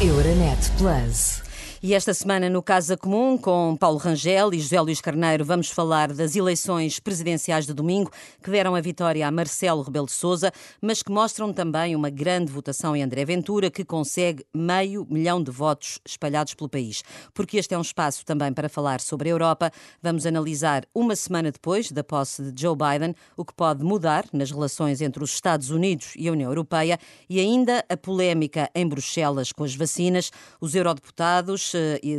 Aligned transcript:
Euronet 0.00 0.70
Plus. 0.76 1.45
E 1.86 1.94
esta 1.94 2.12
semana, 2.12 2.50
no 2.50 2.64
Casa 2.64 2.96
Comum, 2.96 3.38
com 3.38 3.76
Paulo 3.76 3.96
Rangel 3.96 4.52
e 4.52 4.58
José 4.58 4.80
Luís 4.80 5.00
Carneiro, 5.00 5.44
vamos 5.44 5.70
falar 5.70 6.12
das 6.12 6.34
eleições 6.34 6.98
presidenciais 6.98 7.64
de 7.64 7.72
domingo, 7.72 8.10
que 8.42 8.50
deram 8.50 8.74
a 8.74 8.80
vitória 8.80 9.24
a 9.24 9.30
Marcelo 9.30 9.82
Rebelo 9.82 10.06
de 10.06 10.10
Sousa, 10.10 10.50
mas 10.82 11.00
que 11.00 11.12
mostram 11.12 11.52
também 11.52 11.94
uma 11.94 12.10
grande 12.10 12.50
votação 12.50 12.96
em 12.96 13.04
André 13.04 13.24
Ventura, 13.24 13.70
que 13.70 13.84
consegue 13.84 14.44
meio 14.52 15.06
milhão 15.08 15.40
de 15.40 15.52
votos 15.52 16.00
espalhados 16.04 16.54
pelo 16.54 16.68
país. 16.68 17.04
Porque 17.32 17.56
este 17.56 17.72
é 17.72 17.78
um 17.78 17.82
espaço 17.82 18.26
também 18.26 18.52
para 18.52 18.68
falar 18.68 19.00
sobre 19.00 19.28
a 19.28 19.32
Europa, 19.32 19.70
vamos 20.02 20.26
analisar 20.26 20.84
uma 20.92 21.14
semana 21.14 21.52
depois 21.52 21.92
da 21.92 22.02
posse 22.02 22.50
de 22.50 22.62
Joe 22.62 22.74
Biden 22.74 23.14
o 23.36 23.44
que 23.44 23.54
pode 23.54 23.84
mudar 23.84 24.24
nas 24.32 24.50
relações 24.50 25.00
entre 25.00 25.22
os 25.22 25.32
Estados 25.32 25.70
Unidos 25.70 26.14
e 26.16 26.26
a 26.26 26.32
União 26.32 26.50
Europeia 26.50 26.98
e 27.30 27.38
ainda 27.38 27.84
a 27.88 27.96
polémica 27.96 28.68
em 28.74 28.88
Bruxelas 28.88 29.52
com 29.52 29.62
as 29.62 29.76
vacinas. 29.76 30.32
Os 30.60 30.74
eurodeputados 30.74 31.75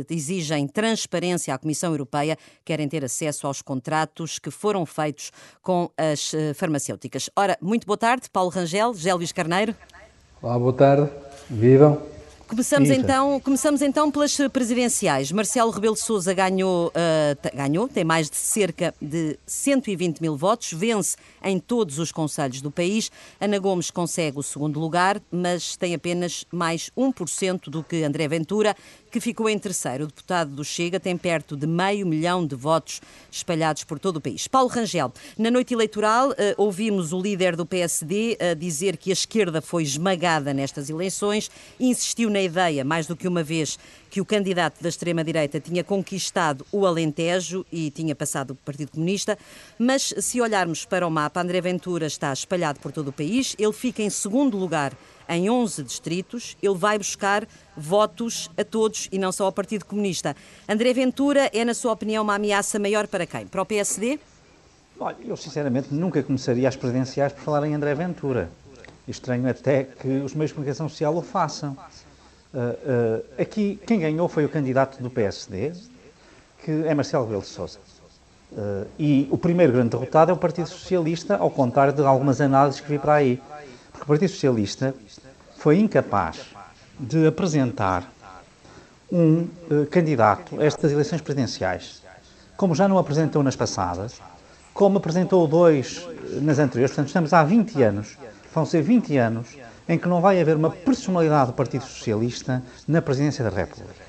exigem 0.08 0.66
transparência 0.66 1.54
à 1.54 1.58
Comissão 1.58 1.92
Europeia, 1.92 2.36
querem 2.64 2.88
ter 2.88 3.04
acesso 3.04 3.46
aos 3.46 3.62
contratos 3.62 4.38
que 4.38 4.50
foram 4.50 4.84
feitos 4.86 5.30
com 5.62 5.90
as 5.96 6.34
eh, 6.34 6.54
farmacêuticas. 6.54 7.30
Ora, 7.36 7.56
muito 7.60 7.86
boa 7.86 7.96
tarde, 7.96 8.28
Paulo 8.30 8.50
Rangel, 8.50 8.94
José 8.94 9.12
Luís 9.14 9.32
Carneiro. 9.32 9.74
Olá, 10.42 10.58
boa 10.58 10.72
tarde. 10.72 11.10
Vivam. 11.50 12.18
Começamos 12.48 12.88
então, 12.88 13.38
começamos 13.40 13.82
então 13.82 14.10
pelas 14.10 14.34
presidenciais. 14.50 15.30
Marcelo 15.30 15.70
Rebelo 15.70 15.92
de 15.92 16.00
Sousa 16.00 16.32
ganhou, 16.32 16.88
uh, 16.88 17.56
ganhou, 17.56 17.86
tem 17.86 18.04
mais 18.04 18.30
de 18.30 18.36
cerca 18.36 18.94
de 19.02 19.38
120 19.46 20.20
mil 20.20 20.34
votos, 20.34 20.72
vence 20.72 21.14
em 21.44 21.58
todos 21.58 21.98
os 21.98 22.10
conselhos 22.10 22.62
do 22.62 22.70
país. 22.70 23.10
Ana 23.38 23.58
Gomes 23.58 23.90
consegue 23.90 24.38
o 24.38 24.42
segundo 24.42 24.80
lugar, 24.80 25.20
mas 25.30 25.76
tem 25.76 25.94
apenas 25.94 26.46
mais 26.50 26.90
1% 26.96 27.68
do 27.68 27.82
que 27.82 28.02
André 28.02 28.26
Ventura, 28.26 28.74
que 29.18 29.24
ficou 29.24 29.48
em 29.48 29.58
terceiro. 29.58 30.04
O 30.04 30.06
deputado 30.06 30.50
do 30.50 30.64
Chega 30.64 31.00
tem 31.00 31.16
perto 31.16 31.56
de 31.56 31.66
meio 31.66 32.06
milhão 32.06 32.46
de 32.46 32.54
votos 32.54 33.00
espalhados 33.30 33.84
por 33.84 33.98
todo 33.98 34.16
o 34.16 34.20
país. 34.20 34.46
Paulo 34.46 34.68
Rangel, 34.68 35.12
na 35.36 35.50
noite 35.50 35.74
eleitoral, 35.74 36.32
eh, 36.38 36.54
ouvimos 36.56 37.12
o 37.12 37.20
líder 37.20 37.56
do 37.56 37.66
PSD 37.66 38.38
a 38.40 38.54
dizer 38.54 38.96
que 38.96 39.10
a 39.10 39.12
esquerda 39.12 39.60
foi 39.60 39.82
esmagada 39.82 40.54
nestas 40.54 40.88
eleições 40.88 41.50
insistiu 41.80 42.30
na 42.30 42.40
ideia, 42.40 42.84
mais 42.84 43.06
do 43.06 43.16
que 43.16 43.26
uma 43.26 43.42
vez, 43.42 43.78
que 44.10 44.20
o 44.20 44.24
candidato 44.24 44.80
da 44.82 44.88
extrema-direita 44.88 45.60
tinha 45.60 45.82
conquistado 45.84 46.64
o 46.72 46.86
Alentejo 46.86 47.66
e 47.70 47.90
tinha 47.90 48.14
passado 48.14 48.52
o 48.52 48.54
Partido 48.54 48.92
Comunista. 48.92 49.36
Mas 49.78 50.14
se 50.18 50.40
olharmos 50.40 50.84
para 50.84 51.06
o 51.06 51.10
mapa, 51.10 51.40
André 51.40 51.60
Ventura 51.60 52.06
está 52.06 52.32
espalhado 52.32 52.80
por 52.80 52.92
todo 52.92 53.08
o 53.08 53.12
país, 53.12 53.54
ele 53.58 53.72
fica 53.72 54.02
em 54.02 54.10
segundo 54.10 54.56
lugar 54.56 54.96
em 55.28 55.50
11 55.50 55.82
distritos, 55.82 56.56
ele 56.62 56.76
vai 56.76 56.98
buscar 56.98 57.46
votos 57.76 58.50
a 58.56 58.64
todos 58.64 59.08
e 59.12 59.18
não 59.18 59.30
só 59.30 59.44
ao 59.44 59.52
Partido 59.52 59.84
Comunista. 59.84 60.34
André 60.68 60.92
Ventura 60.92 61.50
é, 61.52 61.64
na 61.64 61.74
sua 61.74 61.92
opinião, 61.92 62.22
uma 62.24 62.34
ameaça 62.34 62.78
maior 62.78 63.06
para 63.06 63.26
quem? 63.26 63.46
Para 63.46 63.62
o 63.62 63.66
PSD? 63.66 64.18
Olha, 65.00 65.16
eu 65.24 65.36
sinceramente 65.36 65.94
nunca 65.94 66.22
começaria 66.22 66.68
as 66.68 66.74
presidenciais 66.74 67.32
por 67.32 67.42
falar 67.42 67.66
em 67.66 67.74
André 67.74 67.94
Ventura. 67.94 68.50
Estranho 69.06 69.48
até 69.48 69.84
que 69.84 70.08
os 70.08 70.34
meios 70.34 70.50
de 70.50 70.54
comunicação 70.54 70.88
social 70.88 71.16
o 71.16 71.22
façam. 71.22 71.76
Uh, 72.52 72.58
uh, 72.58 73.24
aqui, 73.40 73.78
quem 73.86 74.00
ganhou 74.00 74.28
foi 74.28 74.44
o 74.44 74.48
candidato 74.48 75.02
do 75.02 75.08
PSD, 75.08 75.72
que 76.64 76.70
é 76.86 76.94
Marcelo 76.94 77.24
Rebelo 77.24 77.42
de 77.42 77.48
Sousa. 77.48 77.78
Uh, 78.50 78.86
e 78.98 79.28
o 79.30 79.36
primeiro 79.36 79.72
grande 79.72 79.90
derrotado 79.90 80.30
é 80.30 80.34
o 80.34 80.36
Partido 80.36 80.68
Socialista, 80.68 81.36
ao 81.36 81.50
contrário 81.50 81.92
de 81.92 82.02
algumas 82.02 82.40
análises 82.40 82.80
que 82.80 82.88
vi 82.88 82.98
para 82.98 83.14
aí. 83.14 83.40
Porque 83.98 84.04
o 84.04 84.06
Partido 84.06 84.30
Socialista 84.30 84.94
foi 85.56 85.78
incapaz 85.80 86.54
de 86.98 87.26
apresentar 87.26 88.08
um 89.10 89.48
uh, 89.70 89.86
candidato 89.90 90.60
a 90.60 90.64
estas 90.64 90.92
eleições 90.92 91.20
presidenciais, 91.20 92.02
como 92.56 92.74
já 92.74 92.86
não 92.86 92.98
apresentou 92.98 93.42
nas 93.42 93.56
passadas, 93.56 94.20
como 94.72 94.98
apresentou 94.98 95.48
dois 95.48 96.06
eh, 96.06 96.40
nas 96.40 96.58
anteriores. 96.58 96.92
Portanto, 96.92 97.08
estamos 97.08 97.32
há 97.32 97.42
20 97.42 97.82
anos, 97.82 98.16
vão 98.54 98.64
ser 98.64 98.82
20 98.82 99.16
anos, 99.16 99.48
em 99.88 99.98
que 99.98 100.06
não 100.06 100.20
vai 100.20 100.40
haver 100.40 100.56
uma 100.56 100.70
personalidade 100.70 101.48
do 101.48 101.54
Partido 101.54 101.84
Socialista 101.84 102.62
na 102.86 103.02
presidência 103.02 103.42
da 103.42 103.50
República. 103.50 104.04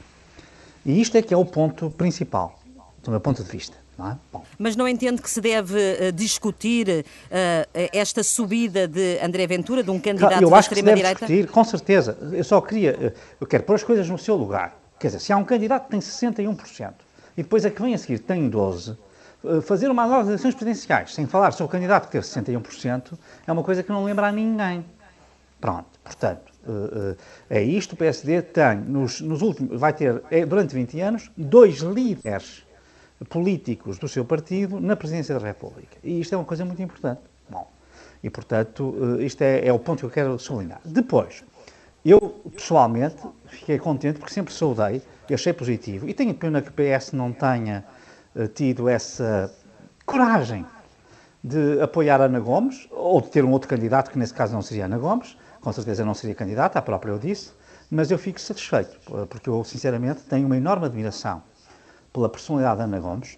E 0.86 1.02
isto 1.02 1.18
é 1.18 1.22
que 1.22 1.34
é 1.34 1.38
o 1.38 1.46
ponto 1.46 1.90
principal, 1.90 2.60
do 3.04 3.10
meu 3.10 3.20
ponto 3.20 3.44
de 3.44 3.50
vista. 3.50 3.76
Não 4.00 4.12
é? 4.12 4.18
Mas 4.58 4.78
não 4.78 4.88
entende 4.88 5.22
que 5.22 5.30
se 5.30 5.42
deve 5.42 5.76
uh, 5.76 6.12
discutir 6.14 6.88
uh, 6.88 7.90
esta 7.92 8.24
subida 8.24 8.88
de 8.88 9.20
André 9.22 9.46
Ventura, 9.46 9.84
de 9.84 9.92
um 9.92 10.00
candidato 10.00 10.42
eu 10.42 10.50
da 10.50 10.60
extrema-direita? 10.60 11.26
discutir, 11.26 11.48
com 11.50 11.64
certeza. 11.66 12.18
Eu 12.32 12.44
só 12.46 12.62
queria, 12.62 13.14
eu 13.42 13.46
quero 13.46 13.64
pôr 13.64 13.76
as 13.76 13.84
coisas 13.84 14.08
no 14.08 14.18
seu 14.18 14.38
lugar. 14.38 14.80
Quer 14.98 15.08
dizer, 15.08 15.20
se 15.20 15.34
há 15.34 15.38
um 15.38 15.44
candidato 15.44 15.86
que 15.86 15.92
tem 15.92 16.00
61% 16.00 16.94
e 17.36 17.44
depois 17.44 17.66
a 17.66 17.70
que 17.70 17.82
vem 17.82 17.94
a 17.94 17.98
seguir 17.98 18.20
tem 18.20 18.50
12%, 18.50 18.96
fazer 19.64 19.90
uma 19.90 20.04
análise 20.04 20.32
das 20.32 20.42
eleições 20.42 20.56
presidenciais 20.56 21.14
sem 21.14 21.26
falar 21.26 21.52
sobre 21.52 21.66
o 21.66 21.70
candidato 21.70 22.06
que 22.06 22.12
teve 22.12 22.26
61% 22.26 23.14
é 23.48 23.52
uma 23.52 23.64
coisa 23.64 23.84
que 23.84 23.90
não 23.90 24.04
lembra 24.04 24.28
a 24.28 24.32
ninguém. 24.32 24.86
Pronto, 25.60 25.88
portanto, 26.04 26.52
é 27.50 27.62
isto. 27.62 27.94
O 27.94 27.96
PSD 27.98 28.42
tem, 28.42 28.78
nos, 28.78 29.20
nos 29.22 29.42
últimos, 29.42 29.80
vai 29.80 29.94
ter, 29.94 30.22
é, 30.32 30.46
durante 30.46 30.74
20 30.74 31.00
anos, 31.02 31.32
dois 31.38 31.80
líderes 31.80 32.64
políticos 33.28 33.98
do 33.98 34.08
seu 34.08 34.24
partido 34.24 34.80
na 34.80 34.96
presidência 34.96 35.38
da 35.38 35.46
República. 35.46 35.98
E 36.04 36.22
isto 36.22 36.34
é 36.34 36.38
uma 36.38 36.46
coisa 36.46 36.64
muito 36.64 36.82
importante. 36.82 37.22
Bom, 37.50 37.70
e 38.24 38.30
portanto, 38.30 38.96
eh, 39.20 39.24
isto 39.24 39.42
é, 39.42 39.68
é 39.68 39.74
o 39.74 39.80
ponto 39.80 40.00
que 40.00 40.06
eu 40.06 40.10
quero 40.10 40.40
sublinhar. 40.40 40.80
Depois, 40.86 41.44
eu 42.06 42.20
pessoalmente 42.56 43.18
fiquei 43.48 43.78
contente 43.78 44.20
porque 44.20 44.34
sempre 44.34 44.54
saudei, 44.54 45.02
achei 45.32 45.54
positivo, 45.54 46.08
e 46.08 46.14
tenho 46.14 46.34
pena 46.34 46.62
que 46.62 46.70
o 46.70 46.74
PS 46.74 47.12
não 47.12 47.32
tenha 47.32 47.86
uh, 48.36 48.48
tido 48.48 48.88
essa 48.88 49.54
coragem 50.06 50.66
de 51.44 51.80
apoiar 51.82 52.22
Ana 52.22 52.40
Gomes, 52.40 52.88
ou 52.92 53.22
de 53.22 53.30
ter 53.30 53.46
um 53.46 53.52
outro 53.52 53.70
candidato, 53.70 54.12
que 54.12 54.18
nesse 54.18 54.34
caso 54.34 54.54
não 54.54 54.62
seria 54.62 54.86
Ana 54.86 54.98
Gomes, 54.98 55.38
com 55.62 55.72
certeza 55.72 56.04
não 56.04 56.14
seria 56.14 56.34
candidata, 56.34 56.80
a 56.80 56.82
própria 56.82 57.12
eu 57.12 57.20
disse, 57.20 57.52
mas 57.92 58.10
eu 58.12 58.18
fico 58.18 58.40
satisfeito, 58.40 58.98
porque 59.30 59.50
eu 59.50 59.64
sinceramente 59.64 60.22
tenho 60.24 60.46
uma 60.46 60.58
enorme 60.58 60.86
admiração 60.86 61.44
pela 62.14 62.30
personalidade 62.30 62.78
de 62.78 62.84
Ana 62.84 63.00
Gomes. 63.00 63.38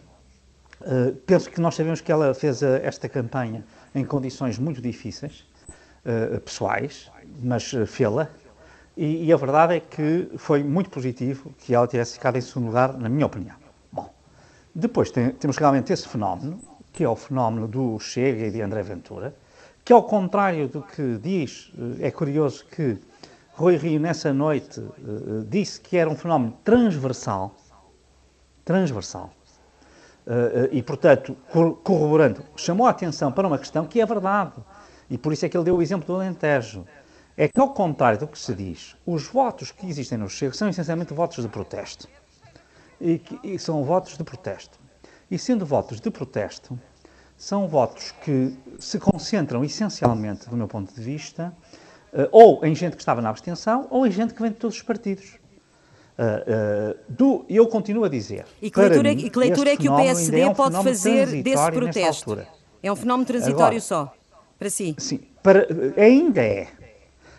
Uh, 0.81 1.15
penso 1.27 1.49
que 1.49 1.61
nós 1.61 1.75
sabemos 1.75 2.01
que 2.01 2.11
ela 2.11 2.33
fez 2.33 2.63
a, 2.63 2.77
esta 2.79 3.07
campanha 3.07 3.63
em 3.93 4.03
condições 4.03 4.57
muito 4.57 4.81
difíceis, 4.81 5.45
uh, 6.05 6.39
pessoais, 6.39 7.11
mas 7.41 7.71
uh, 7.73 7.85
fê-la. 7.85 8.29
E, 8.97 9.25
e, 9.25 9.33
a 9.33 9.37
verdade 9.37 9.75
é 9.75 9.79
que 9.79 10.29
foi 10.37 10.63
muito 10.63 10.89
positivo 10.89 11.53
que 11.59 11.73
ela 11.73 11.87
tivesse 11.87 12.13
ficado 12.13 12.37
em 12.37 12.41
segundo 12.41 12.67
lugar, 12.67 12.97
na 12.97 13.07
minha 13.07 13.25
opinião. 13.25 13.55
Bom, 13.91 14.11
depois 14.73 15.11
tem, 15.11 15.31
temos 15.31 15.57
realmente 15.57 15.93
esse 15.93 16.07
fenómeno, 16.07 16.59
que 16.91 17.03
é 17.03 17.09
o 17.09 17.15
fenómeno 17.15 17.67
do 17.67 17.99
Chega 17.99 18.47
e 18.47 18.51
de 18.51 18.61
André 18.61 18.81
Ventura, 18.83 19.35
que 19.85 19.93
ao 19.93 20.03
contrário 20.03 20.67
do 20.67 20.81
que 20.81 21.17
diz, 21.19 21.71
é 21.99 22.11
curioso 22.11 22.65
que 22.65 22.97
Rui 23.53 23.77
Rio 23.77 23.99
nessa 23.99 24.33
noite 24.33 24.81
disse 25.47 25.79
que 25.79 25.97
era 25.97 26.09
um 26.09 26.15
fenómeno 26.15 26.53
transversal, 26.63 27.55
transversal. 28.71 29.29
Uh, 30.25 30.31
uh, 30.31 30.69
e, 30.71 30.81
portanto, 30.81 31.35
corroborando, 31.83 32.43
chamou 32.55 32.87
a 32.87 32.91
atenção 32.91 33.31
para 33.31 33.47
uma 33.47 33.57
questão 33.57 33.85
que 33.85 33.99
é 33.99 34.05
verdade. 34.05 34.53
E 35.09 35.17
por 35.17 35.33
isso 35.33 35.45
é 35.45 35.49
que 35.49 35.57
ele 35.57 35.65
deu 35.65 35.75
o 35.75 35.81
exemplo 35.81 36.07
do 36.07 36.15
Alentejo. 36.15 36.85
É 37.35 37.47
que, 37.47 37.59
ao 37.59 37.73
contrário 37.73 38.19
do 38.19 38.27
que 38.27 38.39
se 38.39 38.53
diz, 38.53 38.95
os 39.05 39.27
votos 39.27 39.71
que 39.71 39.87
existem 39.87 40.17
no 40.17 40.29
Chego 40.29 40.55
são 40.55 40.69
essencialmente 40.69 41.13
votos 41.13 41.43
de 41.43 41.49
protesto. 41.49 42.07
E, 42.99 43.17
que, 43.17 43.39
e 43.43 43.59
são 43.59 43.83
votos 43.83 44.17
de 44.17 44.23
protesto. 44.23 44.79
E 45.29 45.37
sendo 45.37 45.65
votos 45.65 45.99
de 45.99 46.09
protesto, 46.11 46.79
são 47.35 47.67
votos 47.67 48.13
que 48.23 48.55
se 48.79 48.99
concentram 48.99 49.63
essencialmente, 49.65 50.47
do 50.49 50.55
meu 50.55 50.67
ponto 50.67 50.93
de 50.93 51.01
vista, 51.01 51.51
uh, 52.13 52.27
ou 52.31 52.63
em 52.63 52.75
gente 52.75 52.95
que 52.95 53.01
estava 53.01 53.21
na 53.21 53.29
abstenção, 53.29 53.87
ou 53.89 54.05
em 54.05 54.11
gente 54.11 54.33
que 54.33 54.41
vem 54.41 54.51
de 54.51 54.57
todos 54.57 54.77
os 54.77 54.83
partidos. 54.83 55.40
Uh, 56.17 56.91
uh, 56.91 56.99
do, 57.07 57.45
eu 57.49 57.67
continuo 57.67 58.03
a 58.03 58.09
dizer. 58.09 58.45
E 58.61 58.69
que 58.69 58.79
leitura, 58.79 59.09
mim, 59.09 59.29
que, 59.29 59.39
leitura 59.39 59.71
é 59.71 59.77
que 59.77 59.89
o 59.89 59.95
PSD 59.95 60.41
é 60.41 60.49
um 60.49 60.53
pode 60.53 60.75
fazer 60.83 61.41
desse 61.41 61.71
protesto? 61.71 62.37
É 62.83 62.91
um 62.91 62.95
fenómeno 62.95 63.25
transitório 63.25 63.77
Agora, 63.77 63.79
só, 63.79 64.13
para 64.59 64.69
si? 64.69 64.95
Sim, 64.99 65.21
para, 65.41 65.67
ainda 65.97 66.41
é. 66.41 66.67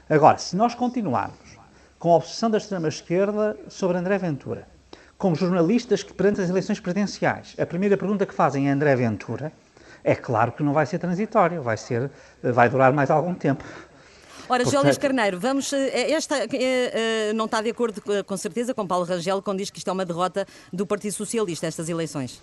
Agora, 0.08 0.38
se 0.38 0.56
nós 0.56 0.74
continuarmos 0.74 1.58
com 1.98 2.12
a 2.12 2.16
obsessão 2.16 2.50
da 2.50 2.58
extrema-esquerda 2.58 3.56
sobre 3.68 3.96
André 3.96 4.18
Ventura, 4.18 4.66
como 5.16 5.36
jornalistas 5.36 6.02
que, 6.02 6.12
perante 6.12 6.40
as 6.40 6.50
eleições 6.50 6.80
presidenciais, 6.80 7.54
a 7.58 7.64
primeira 7.64 7.96
pergunta 7.96 8.26
que 8.26 8.34
fazem 8.34 8.68
é 8.68 8.72
André 8.72 8.96
Ventura, 8.96 9.52
é 10.02 10.14
claro 10.14 10.50
que 10.50 10.62
não 10.62 10.72
vai 10.72 10.84
ser 10.84 10.98
transitório, 10.98 11.62
vai, 11.62 11.76
ser, 11.76 12.10
vai 12.42 12.68
durar 12.68 12.92
mais 12.92 13.10
algum 13.10 13.34
tempo. 13.34 13.64
Ora, 14.48 14.64
Jólias 14.64 14.98
Carneiro, 14.98 15.38
vamos. 15.38 15.72
Eh, 15.72 16.12
esta 16.12 16.36
uh, 16.36 17.34
não 17.34 17.46
está 17.46 17.62
de 17.62 17.70
acordo 17.70 18.02
com 18.26 18.36
certeza 18.36 18.74
com 18.74 18.86
Paulo 18.86 19.04
Rangel 19.04 19.40
quando 19.40 19.58
diz 19.58 19.70
que 19.70 19.78
isto 19.78 19.88
é 19.88 19.92
uma 19.92 20.04
derrota 20.04 20.46
do 20.72 20.86
Partido 20.86 21.12
Socialista, 21.12 21.66
estas 21.66 21.88
eleições. 21.88 22.40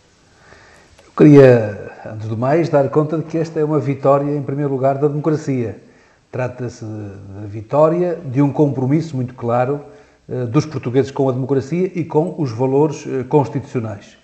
Eu 1.06 1.12
queria, 1.16 1.92
antes 2.06 2.28
do 2.28 2.38
mais, 2.38 2.70
dar 2.70 2.90
conta 2.90 3.18
de 3.18 3.24
que 3.24 3.38
esta 3.38 3.60
é 3.60 3.64
uma 3.64 3.80
vitória, 3.80 4.36
em 4.36 4.42
primeiro 4.42 4.72
lugar, 4.72 4.98
da 4.98 5.08
democracia. 5.08 5.82
Trata-se 6.32 6.86
da 6.86 7.46
vitória 7.48 8.16
de 8.24 8.42
um 8.42 8.52
compromisso 8.52 9.16
muito 9.16 9.34
claro 9.34 9.84
eh, 10.30 10.46
dos 10.46 10.66
portugueses 10.66 11.10
com 11.10 11.28
a 11.28 11.32
democracia 11.32 11.92
e 11.96 12.06
com 12.06 12.36
os 12.38 12.52
valores 12.52 13.06
eh, 13.08 13.24
constitucionais. 13.24 14.18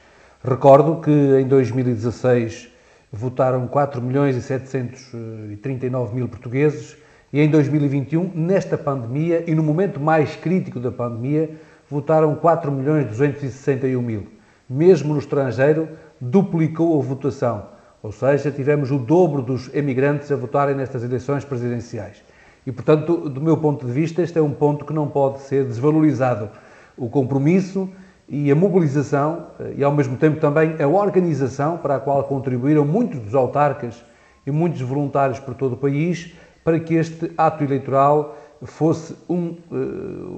Recordo 0.43 1.01
que 1.01 1.09
em 1.09 1.47
2016 1.47 2.69
votaram 3.11 3.65
4 3.67 4.01
milhões 4.01 4.35
e 4.35 4.41
739 4.41 6.15
mil 6.15 6.27
portugueses 6.27 6.95
e 7.31 7.41
em 7.41 7.49
2021, 7.49 8.31
nesta 8.33 8.77
pandemia 8.77 9.43
e 9.47 9.53
no 9.53 9.63
momento 9.63 9.99
mais 9.99 10.35
crítico 10.35 10.79
da 10.79 10.91
pandemia, 10.91 11.51
votaram 11.89 12.35
4 12.35 12.71
milhões 12.71 13.05
e 13.05 13.09
261 13.09 14.01
mil. 14.01 14.27
Mesmo 14.69 15.13
no 15.13 15.19
estrangeiro, 15.19 15.89
duplicou 16.19 16.99
a 16.99 17.03
votação, 17.03 17.65
ou 18.01 18.11
seja, 18.11 18.51
tivemos 18.51 18.91
o 18.91 18.97
dobro 18.97 19.41
dos 19.41 19.73
emigrantes 19.73 20.31
a 20.31 20.35
votarem 20.35 20.75
nestas 20.75 21.03
eleições 21.03 21.43
presidenciais. 21.43 22.23
E, 22.65 22.71
portanto, 22.71 23.29
do 23.29 23.39
meu 23.39 23.57
ponto 23.57 23.85
de 23.85 23.91
vista, 23.91 24.21
este 24.21 24.39
é 24.39 24.41
um 24.41 24.51
ponto 24.51 24.85
que 24.85 24.93
não 24.93 25.07
pode 25.07 25.41
ser 25.41 25.65
desvalorizado. 25.65 26.49
O 26.97 27.09
compromisso 27.09 27.89
e 28.27 28.49
a 28.49 28.55
mobilização 28.55 29.47
eh, 29.59 29.75
e, 29.77 29.83
ao 29.83 29.91
mesmo 29.91 30.17
tempo, 30.17 30.39
também 30.39 30.75
a 30.81 30.87
organização 30.87 31.77
para 31.77 31.95
a 31.95 31.99
qual 31.99 32.23
contribuíram 32.23 32.83
muitos 32.83 33.19
dos 33.19 33.35
autarcas 33.35 34.03
e 34.47 34.51
muitos 34.51 34.81
voluntários 34.81 35.39
por 35.39 35.53
todo 35.53 35.73
o 35.73 35.77
país 35.77 36.33
para 36.65 36.77
que 36.81 36.95
este 36.95 37.31
ato 37.37 37.63
eleitoral 37.63 38.37
fosse 38.63 39.15
um, 39.29 39.55
eh, 39.71 39.75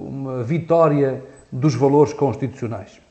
uma 0.07 0.43
vitória 0.43 1.23
dos 1.51 1.73
valores 1.73 2.13
constitucionais. 2.13 3.01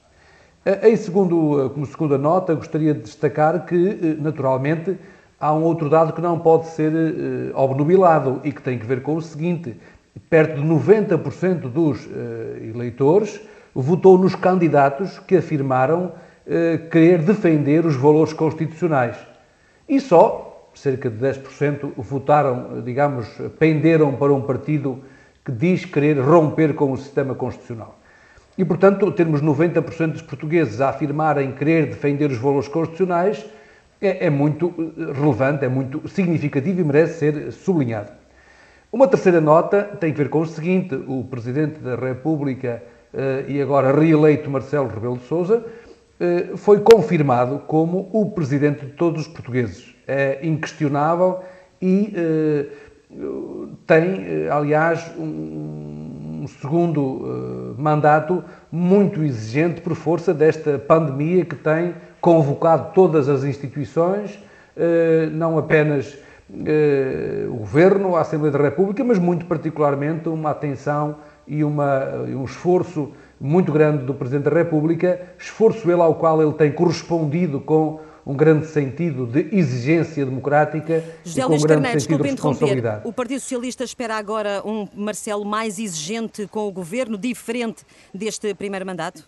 Eh, 0.64 0.90
em 0.90 0.96
segundo, 0.96 1.68
como 1.74 1.84
segunda 1.86 2.16
nota, 2.16 2.54
gostaria 2.54 2.94
de 2.94 3.00
destacar 3.00 3.66
que, 3.66 4.16
naturalmente, 4.20 4.96
há 5.40 5.52
um 5.52 5.64
outro 5.64 5.90
dado 5.90 6.12
que 6.12 6.20
não 6.20 6.38
pode 6.38 6.68
ser 6.68 6.92
obnubilado 7.54 8.40
e 8.44 8.52
que 8.52 8.62
tem 8.62 8.78
que 8.78 8.86
ver 8.86 9.02
com 9.02 9.16
o 9.16 9.22
seguinte: 9.22 9.74
perto 10.30 10.60
de 10.60 10.68
90% 10.68 11.68
dos 11.68 12.06
eleitores 12.62 13.40
votou 13.74 14.16
nos 14.16 14.34
candidatos 14.34 15.18
que 15.18 15.36
afirmaram 15.36 16.12
eh, 16.48 16.78
querer 16.92 17.22
defender 17.22 17.84
os 17.84 17.96
valores 17.96 18.32
constitucionais. 18.32 19.16
E 19.88 19.98
só 20.00 20.45
cerca 20.76 21.11
de 21.11 21.17
10% 21.17 21.93
votaram, 21.96 22.82
digamos, 22.82 23.26
penderam 23.58 24.14
para 24.14 24.32
um 24.32 24.43
partido 24.43 25.02
que 25.44 25.50
diz 25.50 25.84
querer 25.84 26.20
romper 26.20 26.75
com 26.75 26.93
o 26.93 26.96
sistema 26.96 27.34
constitucional. 27.34 27.99
E, 28.58 28.64
portanto, 28.64 29.11
termos 29.12 29.43
90% 29.43 30.12
dos 30.12 30.23
portugueses 30.23 30.81
a 30.81 30.88
afirmarem 30.88 31.52
querer 31.52 31.87
defender 31.87 32.31
os 32.31 32.38
valores 32.38 32.69
constitucionais 32.69 33.44
é, 34.00 34.26
é, 34.26 34.31
muito 34.31 34.75
eh, 34.78 35.12
relevante, 35.12 35.64
é 35.64 35.69
muito 35.69 36.06
significativo 36.08 36.81
e 36.81 36.84
merece 36.84 37.19
ser 37.19 37.52
sublinhado. 37.52 38.12
Uma 38.93 39.08
terceira 39.08 39.40
nota 39.40 39.82
tem 40.00 40.12
a 40.12 40.14
ver 40.14 40.28
com 40.28 40.40
o 40.40 40.46
seguinte: 40.46 40.94
o 40.94 41.25
Presidente 41.25 41.81
da 41.81 41.96
República 41.96 42.82
eh, 43.12 43.44
e 43.49 43.62
agora 43.62 43.93
reeleito 43.99 44.50
Marcelo 44.50 44.88
Rebelo 44.88 45.19
de 45.19 45.25
Sousa, 45.25 45.64
eh, 45.64 45.86
foi 46.56 46.80
confirmado 46.80 47.58
como 47.66 48.08
o 48.12 48.30
presidente 48.30 48.86
de 48.86 48.92
todos 48.92 49.22
os 49.22 49.28
portugueses. 49.28 49.94
É 50.06 50.38
inquestionável 50.46 51.40
e 51.80 52.12
eh, 52.16 52.66
tem, 53.86 54.48
aliás, 54.50 55.10
um 55.18 56.46
segundo 56.60 57.74
mandato 57.78 58.42
muito 58.70 59.22
exigente 59.22 59.80
por 59.80 59.94
força 59.94 60.32
desta 60.32 60.78
pandemia 60.78 61.44
que 61.44 61.56
tem 61.56 61.94
convocado 62.20 62.92
todas 62.94 63.28
as 63.28 63.44
instituições, 63.44 64.38
não 65.32 65.58
apenas 65.58 66.16
o 67.50 67.56
Governo, 67.56 68.16
a 68.16 68.20
Assembleia 68.20 68.52
da 68.52 68.62
República, 68.62 69.02
mas 69.02 69.18
muito 69.18 69.46
particularmente 69.46 70.28
uma 70.28 70.50
atenção 70.50 71.16
e 71.46 71.62
uma, 71.62 72.04
um 72.28 72.44
esforço 72.44 73.12
muito 73.41 73.71
grande 73.73 74.05
do 74.05 74.15
Presidente 74.15 74.44
da 74.44 74.50
República, 74.50 75.21
esforço 75.38 75.91
ele 75.91 76.00
ao 76.00 76.15
qual 76.15 76.43
ele 76.43 76.53
tem 76.53 76.73
correspondido 76.73 77.61
com 77.61 78.00
um 78.27 78.35
grande 78.35 78.67
sentido 78.67 79.25
de 79.25 79.56
exigência 79.56 80.25
democrática 80.25 81.05
José 81.25 81.41
e 81.41 81.44
com 81.44 81.50
Luís 81.50 81.62
um 81.62 81.67
grande 81.67 81.83
Carneiro, 81.83 82.00
sentido 82.00 82.23
de 82.23 82.31
responsabilidade. 82.31 83.00
O 83.05 83.12
Partido 83.12 83.41
Socialista 83.41 83.85
espera 83.85 84.17
agora 84.17 84.62
um 84.65 84.88
Marcelo 84.94 85.44
mais 85.44 85.79
exigente 85.79 86.47
com 86.49 86.67
o 86.67 86.73
Governo, 86.73 87.17
diferente 87.17 87.85
deste 88.12 88.53
primeiro 88.55 88.85
mandato? 88.85 89.23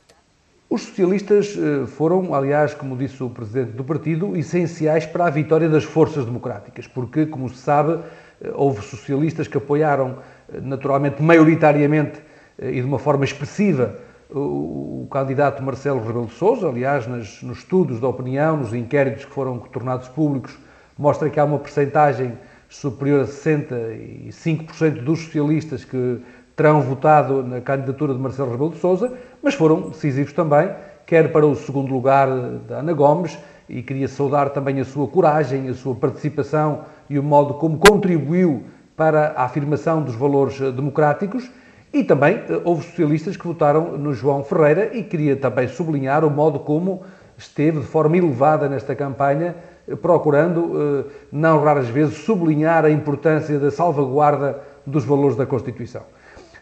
Os 0.69 0.83
socialistas 0.83 1.57
eh, 1.57 1.87
foram, 1.87 2.35
aliás, 2.35 2.75
como 2.75 2.97
disse 2.97 3.23
o 3.23 3.31
Presidente 3.31 3.71
do 3.71 3.85
Partido, 3.85 4.37
essenciais 4.37 5.07
para 5.07 5.27
a 5.27 5.31
vitória 5.31 5.69
das 5.69 5.85
forças 5.85 6.27
democráticas, 6.27 6.87
porque, 6.87 7.25
como 7.25 7.49
se 7.49 7.57
sabe, 7.57 8.01
eh, 8.41 8.53
houve 8.55 8.83
socialistas 8.83 9.49
que 9.49 9.57
apoiaram 9.57 10.19
naturalmente, 10.63 11.23
maioritariamente 11.23 12.19
eh, 12.19 12.23
e 12.61 12.81
de 12.81 12.87
uma 12.87 12.99
forma 12.99 13.25
expressiva, 13.25 13.97
o, 14.31 15.07
candidato 15.11 15.63
Marcelo 15.63 16.05
Rebelo 16.05 16.27
de 16.27 16.35
Sousa, 16.35 16.69
aliás, 16.69 17.07
nas, 17.07 17.43
nos 17.43 17.59
estudos 17.59 18.01
da 18.01 18.09
opinião, 18.09 18.57
nos 18.57 18.75
inquéritos 18.75 19.25
que 19.25 19.33
foram 19.33 19.59
tornados 19.59 20.09
públicos, 20.09 20.59
mostra 20.99 21.31
que 21.31 21.41
há 21.41 21.45
uma 21.45 21.59
percentagem 21.59 22.37
superior 22.69 23.23
a 23.23 23.25
65% 23.25 25.03
dos 25.03 25.21
socialistas 25.21 25.85
que 25.85 26.21
terão 26.55 26.83
votado 26.83 27.43
na 27.43 27.61
candidatura 27.61 28.13
de 28.13 28.21
Marcelo 28.21 28.51
Rebelo 28.51 28.71
de 28.71 28.79
Sousa, 28.79 29.17
mas 29.43 29.55
foram 29.55 29.89
decisivos 29.91 30.33
também, 30.33 30.71
quer 31.07 31.33
para 31.33 31.47
o 31.47 31.55
segundo 31.55 31.93
lugar 31.93 32.29
da 32.69 32.81
Ana 32.81 32.93
Gomes, 32.93 33.39
e 33.69 33.83
queria 33.83 34.09
saudar 34.09 34.51
também 34.51 34.81
a 34.81 34.85
sua 34.85 35.07
coragem, 35.07 35.69
a 35.69 35.75
sua 35.75 35.95
participação 35.95 36.85
e 37.09 37.19
o 37.19 37.23
modo 37.23 37.55
como 37.55 37.79
contribuiu 37.79 38.65
para 38.97 39.33
a 39.37 39.45
afirmação 39.45 40.03
dos 40.03 40.15
valores 40.15 40.61
eh, 40.61 40.71
democráticos 40.73 41.49
e 41.93 42.05
também 42.05 42.37
eh, 42.49 42.61
houve 42.65 42.85
socialistas 42.85 43.37
que 43.37 43.47
votaram 43.47 43.97
no 43.97 44.13
João 44.13 44.45
Ferreira 44.45 44.97
e 44.97 45.03
queria 45.03 45.37
também 45.37 45.69
sublinhar 45.69 46.25
o 46.25 46.31
modo 46.31 46.59
como 46.59 47.03
esteve 47.37 47.81
de 47.81 47.87
forma 47.87 48.17
elevada 48.17 48.69
nesta 48.69 48.95
campanha, 48.95 49.55
eh, 49.87 49.97
procurando, 49.97 51.07
não 51.33 51.63
raras 51.63 51.89
vezes, 51.89 52.19
sublinhar 52.19 52.85
a 52.85 52.91
importância 52.91 53.59
da 53.59 53.71
salvaguarda 53.71 54.61
dos 54.87 55.05
valores 55.05 55.37
da 55.37 55.47
Constituição. 55.47 56.03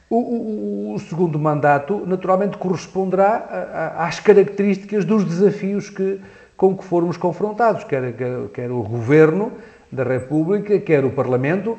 O, 0.09 0.17
o, 0.17 0.95
o 0.95 0.99
segundo 1.01 1.39
mandato, 1.39 2.05
naturalmente, 2.07 2.57
corresponderá 2.57 3.95
às 3.99 4.21
características 4.21 5.05
dos 5.05 5.25
desafios 5.25 5.91
que, 5.91 6.21
com 6.57 6.77
que 6.77 6.85
formos 6.85 7.17
confrontados, 7.17 7.83
quer, 7.83 8.13
quer, 8.13 8.49
quer 8.55 8.71
o 8.71 8.83
Governo 8.83 9.53
da 9.91 10.05
República, 10.05 10.79
quer 10.79 11.05
o 11.05 11.11
Parlamento, 11.11 11.77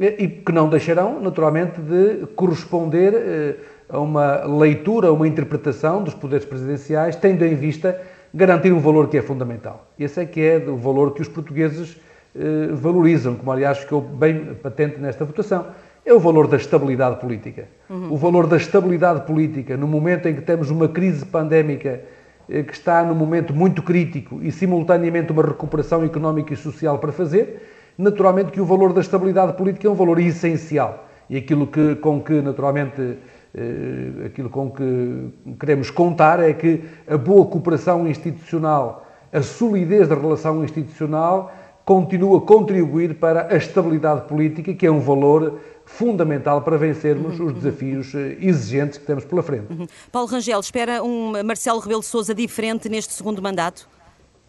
e 0.00 0.28
que 0.28 0.50
não 0.50 0.68
deixarão, 0.68 1.20
naturalmente, 1.20 1.78
de 1.80 2.26
corresponder 2.34 3.14
eh, 3.14 3.56
a 3.88 3.98
uma 4.00 4.44
leitura, 4.46 5.08
a 5.08 5.12
uma 5.12 5.28
interpretação 5.28 6.02
dos 6.02 6.14
poderes 6.14 6.46
presidenciais, 6.46 7.16
tendo 7.16 7.44
em 7.44 7.54
vista 7.54 8.00
garantir 8.32 8.72
um 8.72 8.80
valor 8.80 9.08
que 9.08 9.18
é 9.18 9.22
fundamental. 9.22 9.86
Esse 9.98 10.20
é 10.20 10.24
que 10.24 10.40
é 10.40 10.56
o 10.56 10.76
valor 10.76 11.12
que 11.12 11.20
os 11.20 11.28
portugueses 11.28 12.00
eh, 12.34 12.68
valorizam, 12.72 13.34
como 13.34 13.52
aliás 13.52 13.78
ficou 13.78 14.00
bem 14.00 14.54
patente 14.54 14.98
nesta 14.98 15.24
votação. 15.24 15.66
É 16.06 16.14
o 16.14 16.18
valor 16.18 16.46
da 16.46 16.56
estabilidade 16.56 17.20
política. 17.20 17.68
Uhum. 17.90 18.12
O 18.12 18.16
valor 18.16 18.46
da 18.46 18.56
estabilidade 18.56 19.26
política 19.26 19.76
no 19.76 19.86
momento 19.86 20.28
em 20.28 20.34
que 20.34 20.40
temos 20.40 20.70
uma 20.70 20.88
crise 20.88 21.26
pandémica 21.26 22.00
eh, 22.48 22.62
que 22.62 22.72
está 22.72 23.04
num 23.04 23.14
momento 23.14 23.52
muito 23.52 23.82
crítico 23.82 24.40
e 24.42 24.50
simultaneamente 24.50 25.30
uma 25.30 25.42
recuperação 25.42 26.02
económica 26.04 26.54
e 26.54 26.56
social 26.56 26.98
para 26.98 27.12
fazer, 27.12 27.60
naturalmente 28.00 28.50
que 28.50 28.60
o 28.60 28.64
valor 28.64 28.92
da 28.92 29.00
estabilidade 29.00 29.52
política 29.52 29.86
é 29.86 29.90
um 29.90 29.94
valor 29.94 30.18
essencial 30.18 31.06
e 31.28 31.36
aquilo 31.36 31.66
que, 31.66 31.94
com 31.96 32.20
que, 32.20 32.40
naturalmente, 32.40 33.18
eh, 33.54 34.26
aquilo 34.26 34.50
com 34.50 34.70
que 34.70 35.32
queremos 35.60 35.90
contar 35.90 36.40
é 36.40 36.52
que 36.52 36.82
a 37.06 37.16
boa 37.16 37.46
cooperação 37.46 38.08
institucional, 38.08 39.06
a 39.32 39.42
solidez 39.42 40.08
da 40.08 40.16
relação 40.16 40.64
institucional 40.64 41.52
continua 41.84 42.38
a 42.38 42.40
contribuir 42.40 43.14
para 43.14 43.52
a 43.52 43.56
estabilidade 43.56 44.26
política, 44.26 44.74
que 44.74 44.86
é 44.86 44.90
um 44.90 45.00
valor 45.00 45.60
fundamental 45.84 46.62
para 46.62 46.76
vencermos 46.76 47.38
uhum, 47.38 47.46
os 47.46 47.54
desafios 47.54 48.14
eh, 48.14 48.36
exigentes 48.40 48.98
que 48.98 49.06
temos 49.06 49.24
pela 49.24 49.42
frente. 49.42 49.72
Uhum. 49.72 49.86
Paulo 50.10 50.28
Rangel, 50.28 50.58
espera 50.58 51.02
um 51.02 51.32
Marcelo 51.44 51.80
Rebelo 51.80 52.00
de 52.00 52.06
Sousa 52.06 52.34
diferente 52.34 52.88
neste 52.88 53.12
segundo 53.12 53.42
mandato? 53.42 53.88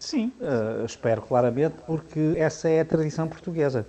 Sim, 0.02 0.32
uh, 0.40 0.84
espero 0.84 1.22
claramente, 1.22 1.76
porque 1.86 2.34
essa 2.36 2.68
é 2.68 2.80
a 2.80 2.84
tradição 2.84 3.28
portuguesa. 3.28 3.86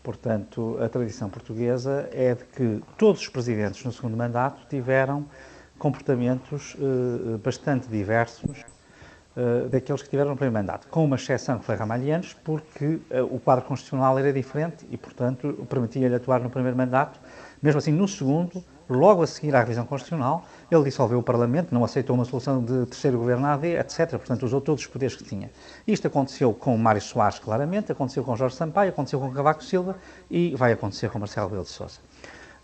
Portanto, 0.00 0.78
a 0.80 0.88
tradição 0.88 1.28
portuguesa 1.28 2.08
é 2.12 2.36
de 2.36 2.44
que 2.44 2.80
todos 2.96 3.20
os 3.20 3.28
presidentes 3.28 3.84
no 3.84 3.92
segundo 3.92 4.16
mandato 4.16 4.64
tiveram 4.70 5.26
comportamentos 5.76 6.76
uh, 6.76 7.36
bastante 7.38 7.88
diversos 7.88 8.60
uh, 9.36 9.68
daqueles 9.68 10.02
que 10.04 10.08
tiveram 10.08 10.30
no 10.30 10.36
primeiro 10.36 10.54
mandato, 10.54 10.86
com 10.86 11.04
uma 11.04 11.16
exceção 11.16 11.58
que 11.58 11.64
foi 11.64 11.74
Ramalhianos, 11.74 12.32
porque 12.44 13.00
o 13.28 13.40
quadro 13.40 13.64
constitucional 13.64 14.16
era 14.16 14.32
diferente 14.32 14.86
e, 14.88 14.96
portanto, 14.96 15.66
permitia-lhe 15.68 16.14
atuar 16.14 16.38
no 16.38 16.48
primeiro 16.48 16.76
mandato. 16.76 17.18
Mesmo 17.60 17.78
assim, 17.78 17.90
no 17.90 18.06
segundo, 18.06 18.62
logo 18.88 19.22
a 19.22 19.26
seguir 19.26 19.54
à 19.54 19.60
revisão 19.60 19.86
constitucional, 19.86 20.44
ele 20.70 20.84
dissolveu 20.84 21.18
o 21.18 21.22
Parlamento, 21.22 21.74
não 21.74 21.84
aceitou 21.84 22.14
uma 22.16 22.24
solução 22.24 22.62
de 22.62 22.86
terceiro 22.86 23.18
governo 23.18 23.46
AD, 23.46 23.76
etc. 23.76 24.10
Portanto, 24.10 24.44
usou 24.44 24.60
todos 24.60 24.82
os 24.82 24.86
poderes 24.86 25.16
que 25.16 25.24
tinha. 25.24 25.50
Isto 25.86 26.06
aconteceu 26.06 26.52
com 26.52 26.76
Mário 26.76 27.00
Soares, 27.00 27.38
claramente, 27.38 27.92
aconteceu 27.92 28.24
com 28.24 28.36
Jorge 28.36 28.56
Sampaio, 28.56 28.90
aconteceu 28.90 29.18
com 29.20 29.30
Cavaco 29.30 29.62
Silva 29.62 29.96
e 30.30 30.54
vai 30.56 30.72
acontecer 30.72 31.10
com 31.10 31.18
Marcelo 31.18 31.46
Rebelo 31.46 31.64
de 31.64 31.70
Sousa. 31.70 31.98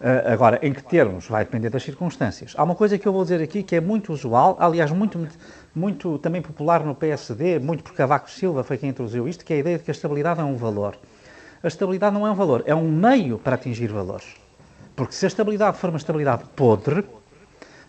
Uh, 0.01 0.33
agora, 0.33 0.59
em 0.63 0.73
que 0.73 0.83
termos? 0.83 1.29
Vai 1.29 1.45
depender 1.45 1.69
das 1.69 1.83
circunstâncias. 1.83 2.55
Há 2.57 2.65
uma 2.65 2.75
coisa 2.75 2.97
que 2.97 3.07
eu 3.07 3.13
vou 3.13 3.23
dizer 3.23 3.43
aqui 3.43 3.63
que 3.63 3.77
é 3.77 3.81
muito 3.83 4.15
usual, 4.15 4.57
aliás, 4.59 4.91
muito, 4.91 5.29
muito 5.75 6.19
também 6.19 6.41
popular 6.41 6.83
no 6.83 6.95
PSD, 6.95 7.59
muito 7.59 7.85
por 7.85 7.93
Cavaco 7.93 8.31
Silva 8.31 8.65
foi 8.65 8.79
quem 8.79 8.89
introduziu 8.89 9.29
isto, 9.29 9.45
que 9.45 9.53
é 9.53 9.57
a 9.57 9.59
ideia 9.59 9.79
de 9.79 9.85
que 9.85 9.91
a 9.91 9.93
estabilidade 9.93 10.41
é 10.41 10.45
um 10.45 10.57
valor. 10.57 10.97
A 11.63 11.69
estabilidade 11.69 12.15
não 12.15 12.27
é 12.27 12.31
um 12.31 12.35
valor, 12.35 12.63
é 12.65 12.75
um 12.75 12.91
meio 12.91 13.37
para 13.37 13.57
atingir 13.57 13.89
valores. 13.89 14.40
Porque 15.01 15.15
se 15.15 15.25
a 15.25 15.29
estabilidade 15.29 15.79
for 15.79 15.89
uma 15.89 15.97
estabilidade 15.97 16.45
podre, 16.55 17.07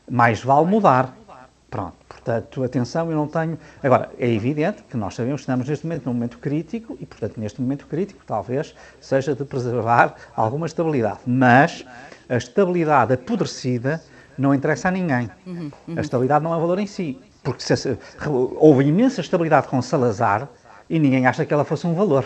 mais 0.10 0.42
vale 0.42 0.66
mudar. 0.66 1.14
Pronto. 1.70 1.94
Portanto, 2.08 2.64
atenção, 2.64 3.12
eu 3.12 3.18
não 3.18 3.28
tenho. 3.28 3.60
Agora, 3.84 4.10
é 4.18 4.30
evidente 4.30 4.82
que 4.90 4.96
nós 4.96 5.16
sabemos 5.16 5.42
que 5.42 5.44
estamos 5.44 5.68
neste 5.68 5.86
momento 5.86 6.06
num 6.06 6.14
momento 6.14 6.38
crítico 6.38 6.98
e, 7.02 7.06
portanto, 7.06 7.38
neste 7.38 7.62
momento 7.62 7.86
crítico, 7.88 8.22
talvez 8.26 8.74
seja 9.02 9.36
de 9.36 9.44
preservar 9.44 10.16
alguma 10.34 10.66
estabilidade. 10.66 11.20
Mas 11.28 11.86
a 12.30 12.38
estabilidade 12.38 13.12
apodrecida 13.12 14.02
não 14.38 14.56
interessa 14.56 14.88
a 14.88 14.92
ninguém. 14.92 15.30
Uhum, 15.46 15.70
uhum. 15.90 15.98
A 15.98 16.00
estabilidade 16.00 16.46
não 16.46 16.56
é 16.56 16.58
valor 16.62 16.80
em 16.80 16.88
si. 16.88 17.20
Porque 17.44 17.62
se, 17.62 17.98
houve 18.26 18.86
imensa 18.86 19.20
estabilidade 19.20 19.68
com 19.68 19.82
Salazar 19.82 20.48
e 20.90 20.98
ninguém 20.98 21.28
acha 21.28 21.46
que 21.46 21.54
ela 21.54 21.66
fosse 21.66 21.86
um 21.86 21.94
valor. 21.94 22.24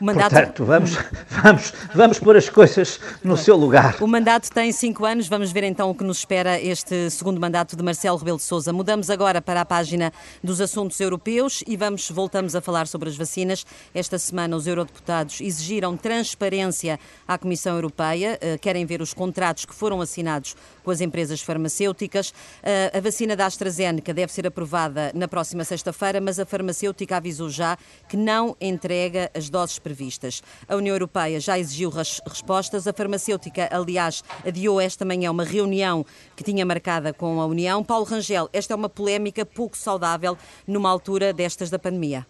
O 0.00 0.04
mandato... 0.04 0.32
Portanto, 0.32 0.64
vamos, 0.64 0.98
vamos, 1.30 1.72
vamos 1.94 2.18
pôr 2.18 2.36
as 2.36 2.48
coisas 2.48 3.00
no 3.22 3.36
seu 3.36 3.56
lugar. 3.56 3.96
O 4.00 4.06
mandato 4.06 4.50
tem 4.50 4.72
cinco 4.72 5.04
anos, 5.04 5.28
vamos 5.28 5.52
ver 5.52 5.62
então 5.64 5.90
o 5.90 5.94
que 5.94 6.02
nos 6.02 6.18
espera 6.18 6.60
este 6.60 7.08
segundo 7.10 7.40
mandato 7.40 7.76
de 7.76 7.82
Marcelo 7.82 8.16
Rebelo 8.16 8.38
de 8.38 8.42
Sousa. 8.42 8.72
Mudamos 8.72 9.10
agora 9.10 9.40
para 9.40 9.60
a 9.60 9.64
página 9.64 10.12
dos 10.42 10.60
assuntos 10.60 10.98
europeus 10.98 11.62
e 11.66 11.76
vamos, 11.76 12.10
voltamos 12.10 12.56
a 12.56 12.60
falar 12.60 12.86
sobre 12.86 13.08
as 13.08 13.16
vacinas. 13.16 13.64
Esta 13.94 14.18
semana 14.18 14.56
os 14.56 14.66
eurodeputados 14.66 15.40
exigiram 15.40 15.96
transparência 15.96 16.98
à 17.26 17.38
Comissão 17.38 17.74
Europeia, 17.76 18.38
eh, 18.40 18.58
querem 18.58 18.84
ver 18.84 19.00
os 19.00 19.14
contratos 19.14 19.64
que 19.64 19.74
foram 19.74 20.00
assinados 20.00 20.56
com 20.84 20.90
as 20.90 21.00
empresas 21.00 21.40
farmacêuticas. 21.40 22.32
Eh, 22.62 22.92
a 22.94 23.00
vacina 23.00 23.34
da 23.34 23.46
AstraZeneca 23.46 24.14
deve 24.14 24.32
ser 24.32 24.46
aprovada 24.46 25.10
na 25.14 25.26
próxima 25.26 25.64
sexta-feira, 25.64 26.20
mas 26.20 26.38
a 26.38 26.46
farmacêutica 26.46 27.16
avisou 27.16 27.48
já 27.48 27.76
que 28.08 28.16
não 28.16 28.54
entrega 28.60 29.30
as 29.34 29.48
doses 29.48 29.78
previstas. 29.78 30.42
A 30.68 30.76
União 30.76 30.94
Europeia 30.94 31.40
já 31.40 31.58
exigiu 31.58 31.90
respostas. 31.90 32.86
A 32.86 32.92
farmacêutica, 32.92 33.68
aliás, 33.72 34.22
adiou 34.46 34.80
esta 34.80 35.04
manhã 35.04 35.30
uma 35.30 35.44
reunião 35.44 36.04
que 36.36 36.44
tinha 36.44 36.64
marcada 36.64 37.12
com 37.12 37.40
a 37.40 37.46
União. 37.46 37.82
Paulo 37.82 38.04
Rangel, 38.04 38.48
esta 38.52 38.74
é 38.74 38.76
uma 38.76 38.88
polémica 38.88 39.46
pouco 39.46 39.76
saudável 39.76 40.36
numa 40.66 40.90
altura 40.90 41.32
destas 41.32 41.70
da 41.70 41.78
pandemia. 41.78 42.26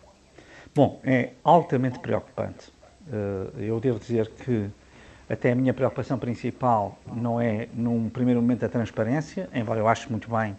Bom, 0.74 1.00
é 1.04 1.30
altamente 1.42 1.98
preocupante. 1.98 2.72
Eh, 3.12 3.68
eu 3.68 3.80
devo 3.80 3.98
dizer 3.98 4.28
que 4.30 4.70
até 5.28 5.52
a 5.52 5.54
minha 5.54 5.72
preocupação 5.72 6.18
principal 6.18 6.98
não 7.06 7.40
é, 7.40 7.68
num 7.74 8.08
primeiro 8.08 8.40
momento, 8.40 8.64
a 8.64 8.68
transparência, 8.68 9.48
embora 9.54 9.80
eu 9.80 9.88
ache 9.88 10.10
muito 10.10 10.30
bem 10.30 10.56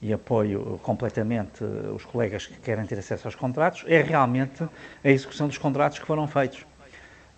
e 0.00 0.12
apoio 0.12 0.78
completamente 0.82 1.64
os 1.64 2.04
colegas 2.04 2.46
que 2.46 2.58
querem 2.60 2.84
ter 2.86 2.98
acesso 2.98 3.26
aos 3.26 3.34
contratos, 3.34 3.84
é 3.86 4.00
realmente 4.00 4.64
a 5.04 5.08
execução 5.08 5.48
dos 5.48 5.58
contratos 5.58 5.98
que 5.98 6.06
foram 6.06 6.26
feitos. 6.26 6.64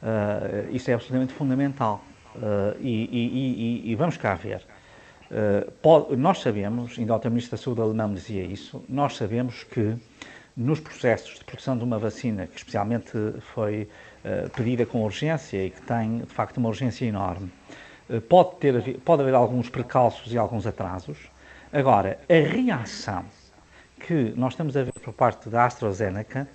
Uh, 0.03 0.75
isso 0.75 0.91
é 0.91 0.95
absolutamente 0.95 1.33
fundamental. 1.33 2.03
Uh, 2.35 2.77
e, 2.81 3.09
e, 3.11 3.87
e, 3.89 3.93
e, 3.93 3.95
vamos 3.95 4.17
cá 4.17 4.35
ver. 4.35 4.63
Uh, 5.31 6.17
nós 6.17 6.41
sabemos, 6.41 6.99
ainda 6.99 7.17
o 7.17 7.29
Ministro 7.31 7.57
da 7.57 7.63
Saúde 7.63 7.81
alemão 7.81 8.13
dizia 8.13 8.43
isso, 8.43 8.83
nós 8.89 9.17
sabemos 9.17 9.65
que 9.65 9.97
nos 10.57 10.81
processos 10.81 11.39
de 11.39 11.45
produção 11.45 11.77
de 11.77 11.85
uma 11.85 11.99
vacina, 11.99 12.47
que 12.47 12.57
especialmente 12.57 13.13
foi 13.55 13.89
pedida 14.55 14.85
com 14.85 15.03
urgência 15.03 15.65
e 15.65 15.71
que 15.71 15.81
tem, 15.83 16.19
de 16.19 16.35
facto, 16.35 16.59
uma 16.59 16.69
urgência 16.69 17.05
enorme, 17.05 17.50
pode, 18.29 18.57
ter, 18.57 18.99
pode 19.00 19.23
haver 19.23 19.35
alguns 19.35 19.69
precalços 19.69 20.33
e 20.33 20.39
alguns 20.39 20.67
atrasos, 20.67 21.31
Agora, 21.73 22.19
a 22.29 22.53
reação 22.53 23.25
que 24.00 24.35
nós 24.37 24.55
estamos 24.55 24.77
a 24.77 24.83
ver 24.83 24.93
por 24.93 25.15
parte 25.15 25.49
da 25.49 25.67
AstraZeneca, 25.67 26.49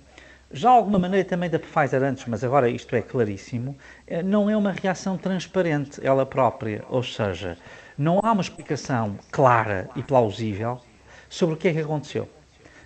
já 0.52 0.68
alguma 0.68 0.98
maneira 0.98 1.26
também 1.26 1.48
da 1.48 1.58
Pfizer 1.58 2.02
antes, 2.02 2.26
mas 2.26 2.44
agora 2.44 2.68
isto 2.68 2.94
é 2.94 3.00
claríssimo, 3.00 3.74
eh, 4.06 4.22
não 4.22 4.50
é 4.50 4.54
uma 4.54 4.72
reação 4.72 5.16
transparente 5.16 6.06
ela 6.06 6.26
própria, 6.26 6.84
ou 6.90 7.02
seja, 7.02 7.56
não 7.96 8.20
há 8.22 8.30
uma 8.30 8.42
explicação 8.42 9.18
clara 9.30 9.88
e 9.96 10.02
plausível 10.02 10.82
sobre 11.30 11.54
o 11.54 11.58
que 11.58 11.68
é 11.68 11.72
que 11.72 11.80
aconteceu. 11.80 12.28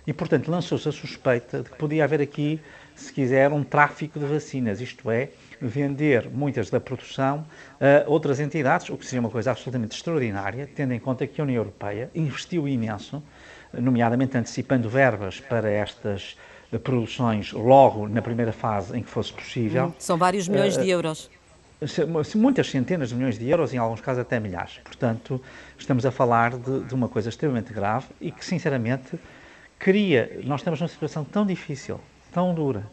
E, 0.07 0.13
portanto, 0.13 0.49
lançou-se 0.49 0.87
a 0.87 0.91
suspeita 0.93 1.63
de 1.63 1.69
que 1.69 1.77
podia 1.77 2.05
haver 2.05 2.21
aqui, 2.21 2.61
se 3.01 3.13
quiser, 3.13 3.51
um 3.51 3.63
tráfico 3.63 4.19
de 4.19 4.25
vacinas, 4.25 4.81
isto 4.81 5.09
é, 5.11 5.29
vender 5.61 6.29
muitas 6.29 6.69
da 6.69 6.79
produção 6.79 7.45
a 7.79 8.09
outras 8.09 8.39
entidades, 8.39 8.89
o 8.89 8.97
que 8.97 9.05
seria 9.05 9.19
uma 9.19 9.29
coisa 9.29 9.51
absolutamente 9.51 9.95
extraordinária, 9.95 10.69
tendo 10.75 10.93
em 10.93 10.99
conta 10.99 11.27
que 11.27 11.39
a 11.39 11.43
União 11.43 11.57
Europeia 11.57 12.09
investiu 12.15 12.67
imenso, 12.67 13.21
nomeadamente 13.73 14.37
antecipando 14.37 14.89
verbas 14.89 15.39
para 15.39 15.69
estas 15.69 16.37
produções 16.79 17.51
logo 17.51 18.07
na 18.07 18.21
primeira 18.21 18.51
fase 18.51 18.97
em 18.97 19.03
que 19.03 19.09
fosse 19.09 19.33
possível. 19.33 19.87
Hum, 19.87 19.93
são 19.99 20.17
vários 20.17 20.47
milhões 20.47 20.77
de 20.77 20.89
euros. 20.89 21.29
Muitas 22.35 22.69
centenas 22.69 23.09
de 23.09 23.15
milhões 23.15 23.39
de 23.39 23.49
euros, 23.49 23.73
em 23.73 23.77
alguns 23.77 24.01
casos 24.01 24.21
até 24.21 24.39
milhares. 24.39 24.79
Portanto, 24.83 25.41
estamos 25.77 26.05
a 26.05 26.11
falar 26.11 26.55
de, 26.57 26.81
de 26.81 26.93
uma 26.93 27.09
coisa 27.09 27.29
extremamente 27.29 27.73
grave 27.73 28.05
e 28.21 28.31
que, 28.31 28.45
sinceramente, 28.45 29.19
cria. 29.79 30.39
Nós 30.43 30.59
estamos 30.61 30.79
numa 30.79 30.87
situação 30.87 31.23
tão 31.23 31.43
difícil, 31.43 31.99
tão 32.31 32.53
dura, 32.53 32.83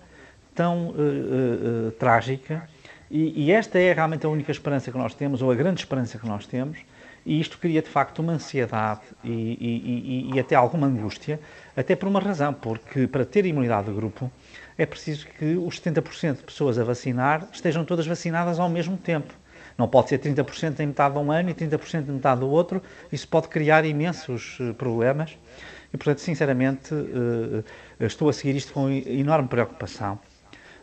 tão 0.54 0.88
uh, 0.88 1.88
uh, 1.88 1.90
trágica, 1.92 2.68
e, 3.11 3.47
e, 3.47 3.52
esta 3.52 3.78
é 3.78 3.92
realmente 3.95 4.26
a 4.26 4.28
única 4.28 4.52
esperança 4.52 4.92
que 4.92 4.99
nós 4.99 5.14
temos, 5.14 5.40
ou 5.40 5.50
a 5.50 5.54
grande 5.54 5.80
esperança 5.80 6.18
que 6.18 6.26
nós 6.26 6.47
temos, 6.47 6.78
e 7.25 7.40
isto 7.40 7.59
cria 7.59 7.80
de 7.80 7.88
facto 7.88 8.18
uma 8.21 8.33
ansiedade 8.33 9.00
e, 9.25 9.30
e, 9.30 10.30
e 10.35 10.40
até 10.40 10.54
alguma 10.54 10.87
angústia, 10.87 11.40
até 11.76 11.97
por 11.97 12.09
uma 12.09 12.21
razão, 12.21 12.52
porque 12.52 13.07
para 13.07 13.25
ter 13.25 13.47
imunidade 13.47 13.87
de 13.88 13.95
grupo 13.95 14.30
é 14.76 14.87
preciso 14.87 15.26
que 15.26 15.57
os 15.57 15.80
70% 15.80 16.37
de 16.37 16.42
pessoas 16.45 16.78
a 16.78 16.85
vacinar 16.85 17.49
estejam 17.52 17.85
todas 17.85 18.07
vacinadas 18.07 18.61
ao 18.61 18.68
mesmo 18.68 18.97
tempo. 18.97 19.35
Não 19.76 19.87
pode 19.88 20.09
ser 20.09 20.18
30% 20.18 20.80
em 20.80 20.87
metade 20.87 21.14
de 21.14 21.21
um 21.21 21.30
ano 21.30 21.50
e 21.50 21.54
30% 21.54 22.09
em 22.09 22.12
metade 22.12 22.40
do 22.40 22.49
outro, 22.49 22.83
isso 23.12 23.28
pode 23.28 23.49
criar 23.49 23.85
imensos 23.85 24.59
problemas. 24.76 25.37
E, 25.92 25.97
portanto, 25.97 26.18
sinceramente, 26.18 26.95
estou 28.07 28.28
a 28.28 28.33
seguir 28.33 28.57
isto 28.57 28.73
com 28.73 28.88
enorme 28.90 29.49
preocupação. 29.49 30.19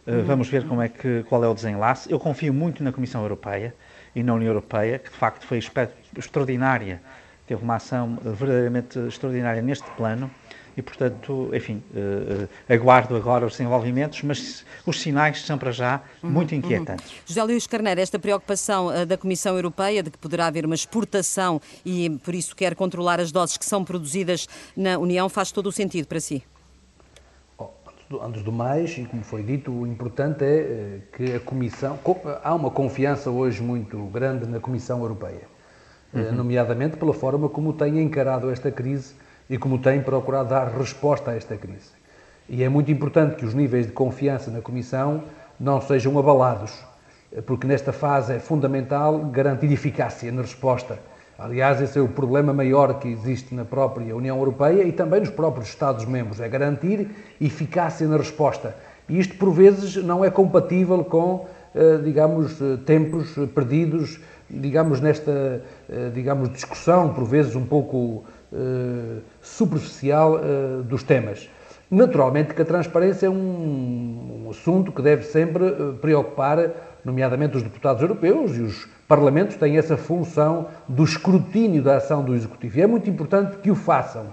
Eh, 0.07 0.21
vamos 0.21 0.47
ver 0.47 0.67
como 0.67 0.81
é 0.81 0.89
que, 0.89 1.23
qual 1.27 1.43
é 1.43 1.47
o 1.47 1.53
desenlace. 1.53 2.11
Eu 2.11 2.19
confio 2.19 2.53
muito 2.53 2.83
na 2.83 2.91
Comissão 2.91 3.21
Europeia 3.21 3.73
e 4.15 4.21
na 4.21 4.33
União 4.33 4.49
Europeia, 4.49 4.99
que 4.99 5.09
de 5.09 5.15
facto 5.15 5.45
foi 5.45 5.59
extraordinária, 6.17 7.01
teve 7.47 7.63
uma 7.63 7.75
ação 7.75 8.17
eh, 8.23 8.29
verdadeiramente 8.29 8.99
extraordinária 8.99 9.61
neste 9.61 9.89
plano 9.91 10.29
e, 10.77 10.81
portanto, 10.81 11.51
enfim, 11.53 11.81
aguardo 12.67 13.15
agora 13.15 13.45
os 13.45 13.53
desenvolvimentos, 13.53 14.21
mas 14.23 14.65
os 14.85 14.99
sinais 14.99 15.41
são 15.45 15.57
para 15.57 15.71
já 15.71 16.01
uhum, 16.21 16.29
muito 16.29 16.51
uhum. 16.51 16.57
inquietantes. 16.57 17.11
Uhum. 17.11 17.17
José 17.27 17.43
Luís 17.43 17.65
Carneiro, 17.65 18.01
esta 18.01 18.19
preocupação 18.19 18.87
uh, 18.87 19.05
da 19.05 19.17
Comissão 19.17 19.55
Europeia 19.55 20.03
de 20.03 20.11
que 20.11 20.17
poderá 20.17 20.47
haver 20.47 20.65
uma 20.65 20.75
exportação 20.75 21.61
e, 21.85 22.09
por 22.25 22.35
isso, 22.35 22.53
quer 22.53 22.75
controlar 22.75 23.21
as 23.21 23.31
doses 23.31 23.55
que 23.55 23.63
são 23.63 23.85
produzidas 23.85 24.49
na 24.75 24.97
União, 24.97 25.29
faz 25.29 25.49
todo 25.49 25.67
o 25.67 25.71
sentido 25.71 26.07
para 26.07 26.19
si? 26.19 26.43
Antes 28.21 28.43
do 28.43 28.51
mais, 28.51 28.95
e 28.99 29.05
como 29.05 29.23
foi 29.23 29.41
dito, 29.41 29.71
o 29.71 29.87
importante 29.87 30.43
é 30.43 30.57
eh, 30.59 30.99
que 31.11 31.35
a 31.35 31.39
Comissão. 31.39 31.97
Há 32.43 32.53
uma 32.53 32.69
confiança 32.69 33.31
hoje 33.31 33.63
muito 33.63 33.97
grande 34.13 34.45
na 34.45 34.59
Comissão 34.59 34.99
Europeia, 34.99 35.41
eh, 36.13 36.19
uhum. 36.19 36.31
nomeadamente 36.33 36.97
pela 36.97 37.15
forma 37.15 37.49
como 37.49 37.73
tem 37.73 37.99
encarado 37.99 38.51
esta 38.51 38.71
crise 38.71 39.15
e 39.49 39.57
como 39.57 39.79
tem 39.79 40.03
procurado 40.03 40.49
dar 40.49 40.67
resposta 40.67 41.31
a 41.31 41.35
esta 41.35 41.57
crise. 41.57 41.89
E 42.47 42.61
é 42.63 42.69
muito 42.69 42.91
importante 42.91 43.37
que 43.37 43.45
os 43.45 43.55
níveis 43.55 43.87
de 43.87 43.91
confiança 43.91 44.51
na 44.51 44.61
Comissão 44.61 45.23
não 45.59 45.81
sejam 45.81 46.19
abalados, 46.19 46.79
eh, 47.31 47.41
porque 47.41 47.65
nesta 47.65 47.91
fase 47.91 48.33
é 48.33 48.39
fundamental 48.39 49.17
garantir 49.31 49.71
eficácia 49.71 50.31
na 50.31 50.43
resposta 50.43 50.99
Aliás, 51.37 51.81
esse 51.81 51.99
é 51.99 52.01
o 52.01 52.07
problema 52.07 52.53
maior 52.53 52.97
que 52.97 53.09
existe 53.09 53.53
na 53.53 53.65
própria 53.65 54.15
União 54.15 54.37
Europeia 54.37 54.83
e 54.83 54.91
também 54.93 55.19
nos 55.19 55.29
próprios 55.29 55.67
Estados-membros, 55.67 56.39
é 56.39 56.47
garantir 56.47 57.09
eficácia 57.41 58.07
na 58.07 58.15
resposta. 58.15 58.73
E 59.09 59.19
isto, 59.19 59.35
por 59.35 59.51
vezes, 59.51 59.97
não 59.97 60.23
é 60.23 60.31
compatível 60.31 61.03
com, 61.03 61.45
eh, 61.75 61.97
digamos, 61.97 62.61
eh, 62.61 62.77
tempos 62.85 63.35
perdidos, 63.53 64.19
digamos, 64.49 65.01
nesta, 65.01 65.61
eh, 65.89 66.09
digamos, 66.13 66.49
discussão, 66.53 67.13
por 67.13 67.25
vezes, 67.25 67.55
um 67.55 67.65
pouco 67.65 68.23
superficial 69.41 70.39
dos 70.85 71.03
temas. 71.03 71.49
Naturalmente 71.91 72.53
que 72.53 72.61
a 72.61 72.65
transparência 72.65 73.25
é 73.25 73.29
um, 73.29 74.45
um 74.45 74.49
assunto 74.49 74.93
que 74.93 75.01
deve 75.01 75.23
sempre 75.23 75.73
preocupar, 75.99 76.71
nomeadamente 77.03 77.57
os 77.57 77.63
deputados 77.63 78.01
europeus 78.01 78.55
e 78.55 78.61
os 78.61 78.87
parlamentos 79.07 79.55
têm 79.55 79.77
essa 79.77 79.97
função 79.97 80.67
do 80.87 81.03
escrutínio 81.03 81.81
da 81.81 81.97
ação 81.97 82.23
do 82.23 82.35
Executivo. 82.35 82.79
E 82.79 82.81
é 82.81 82.87
muito 82.87 83.09
importante 83.09 83.57
que 83.57 83.69
o 83.69 83.75
façam, 83.75 84.27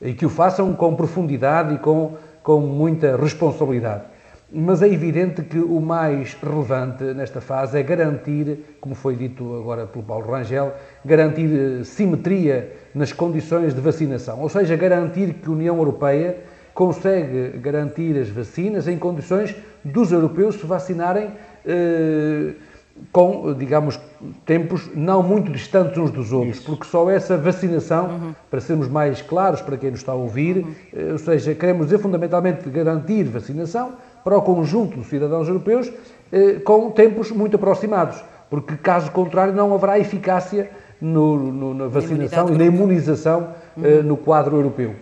e 0.00 0.12
que 0.12 0.26
o 0.26 0.28
façam 0.28 0.74
com 0.74 0.94
profundidade 0.94 1.74
e 1.74 1.78
com, 1.78 2.16
com 2.42 2.60
muita 2.60 3.16
responsabilidade. 3.16 4.04
mas 4.52 4.80
é 4.80 4.88
evidente 4.88 5.42
que 5.42 5.58
o 5.58 5.80
mais 5.80 6.34
relevante 6.34 7.02
nesta 7.02 7.40
fase 7.40 7.78
é 7.78 7.82
garantir, 7.82 8.76
como 8.80 8.94
foi 8.94 9.16
dito 9.16 9.56
agora 9.56 9.86
pelo 9.86 10.04
Paulo 10.04 10.30
Rangel, 10.30 10.72
garantir 11.04 11.50
eh, 11.52 11.84
simetria 11.84 12.72
nas 12.94 13.12
condições 13.12 13.74
de 13.74 13.80
vacinação, 13.80 14.40
ou 14.40 14.48
seja, 14.48 14.76
garantir 14.76 15.34
que 15.34 15.48
a 15.48 15.52
União 15.52 15.76
Europeia 15.76 16.36
consegue 16.72 17.58
garantir 17.58 18.16
as 18.18 18.28
vacinas 18.28 18.86
em 18.86 18.96
condições 18.96 19.54
dos 19.84 20.12
europeus 20.12 20.54
se 20.54 20.66
vacinarem 20.66 21.32
eh, 21.66 22.52
com, 23.12 23.52
digamos, 23.54 23.98
tempos 24.44 24.90
não 24.94 25.22
muito 25.22 25.50
distantes 25.50 25.96
uns 25.98 26.10
dos 26.10 26.32
outros, 26.32 26.58
Isso. 26.58 26.66
porque 26.66 26.84
só 26.84 27.10
essa 27.10 27.36
vacinação, 27.36 28.08
uhum. 28.08 28.34
para 28.50 28.60
sermos 28.60 28.88
mais 28.88 29.22
claros 29.22 29.60
para 29.60 29.76
quem 29.76 29.90
nos 29.90 30.00
está 30.00 30.12
a 30.12 30.16
ouvir, 30.16 30.58
uhum. 30.58 30.74
eh, 30.94 31.12
ou 31.12 31.18
seja, 31.18 31.54
queremos 31.54 31.86
dizer 31.86 31.98
fundamentalmente 31.98 32.68
garantir 32.68 33.24
vacinação 33.24 33.92
para 34.24 34.36
o 34.36 34.42
conjunto 34.42 34.98
dos 34.98 35.06
cidadãos 35.06 35.48
europeus 35.48 35.90
eh, 36.32 36.54
com 36.64 36.90
tempos 36.90 37.30
muito 37.30 37.56
aproximados, 37.56 38.22
porque 38.50 38.76
caso 38.76 39.10
contrário 39.12 39.54
não 39.54 39.74
haverá 39.74 39.98
eficácia 39.98 40.70
no, 41.00 41.52
no, 41.52 41.74
na 41.74 41.86
vacinação 41.86 42.48
e 42.48 42.58
na 42.58 42.64
imunização 42.64 43.48
eh, 43.82 43.98
uhum. 43.98 44.02
no 44.02 44.16
quadro 44.16 44.56
europeu. 44.56 44.94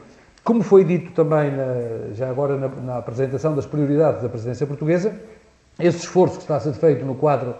Como 0.42 0.62
foi 0.62 0.84
dito 0.84 1.12
também, 1.12 1.50
na, 1.50 2.12
já 2.14 2.28
agora 2.28 2.56
na, 2.56 2.68
na, 2.68 2.98
apresentação 2.98 3.54
das 3.54 3.64
prioridades 3.64 4.22
da 4.22 4.28
presidência 4.28 4.66
portuguesa, 4.66 5.14
esse 5.78 5.98
esforço 5.98 6.36
que 6.36 6.42
está 6.42 6.56
a 6.56 6.60
ser 6.60 6.74
feito 6.74 7.04
no 7.04 7.14
quadro 7.14 7.54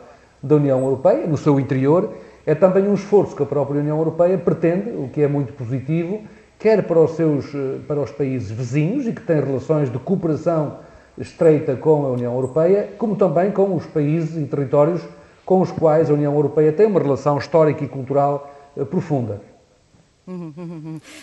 da 0.45 0.57
União 0.57 0.81
Europeia, 0.81 1.27
no 1.27 1.39
seu 1.39 1.59
interior, 1.59 2.13
é 2.45 2.55
também 2.55 2.87
um 2.87 2.95
esforço 2.95 3.35
que 3.35 3.43
a 3.43 3.47
própria 3.47 3.81
União 3.81 3.97
Europeia 3.97 4.37
pretende, 4.37 4.91
o 4.91 5.09
que 5.09 5.23
é 5.23 5.27
muito 5.27 5.55
positivo, 5.55 6.21
quer 6.59 6.87
para 6.87 7.01
os, 7.01 7.13
seus, 7.13 7.47
eh, 7.55 7.79
para 7.89 8.01
os 8.01 8.11
países 8.11 8.51
vizinhos 8.51 9.07
e 9.07 9.13
que 9.13 9.23
têm 9.23 9.41
relações 9.41 9.91
de 9.91 9.99
cooperação 9.99 10.79
estreita 11.17 11.75
com 11.77 12.05
a 12.05 12.11
União 12.11 12.35
Europeia, 12.35 12.91
como 12.99 13.17
também 13.17 13.51
com 13.51 13.75
os 13.75 13.87
países 13.87 14.37
e 14.37 14.47
territórios 14.47 15.01
com 15.47 15.61
os 15.61 15.71
quais 15.71 16.11
a 16.11 16.15
União 16.15 16.35
Europeia 16.35 16.73
tem 16.73 16.87
uma 16.87 17.01
relação 17.01 17.39
histórica 17.39 17.83
e 17.83 17.89
cultural 17.89 18.51
eh, 18.77 18.85
profunda. 18.85 19.54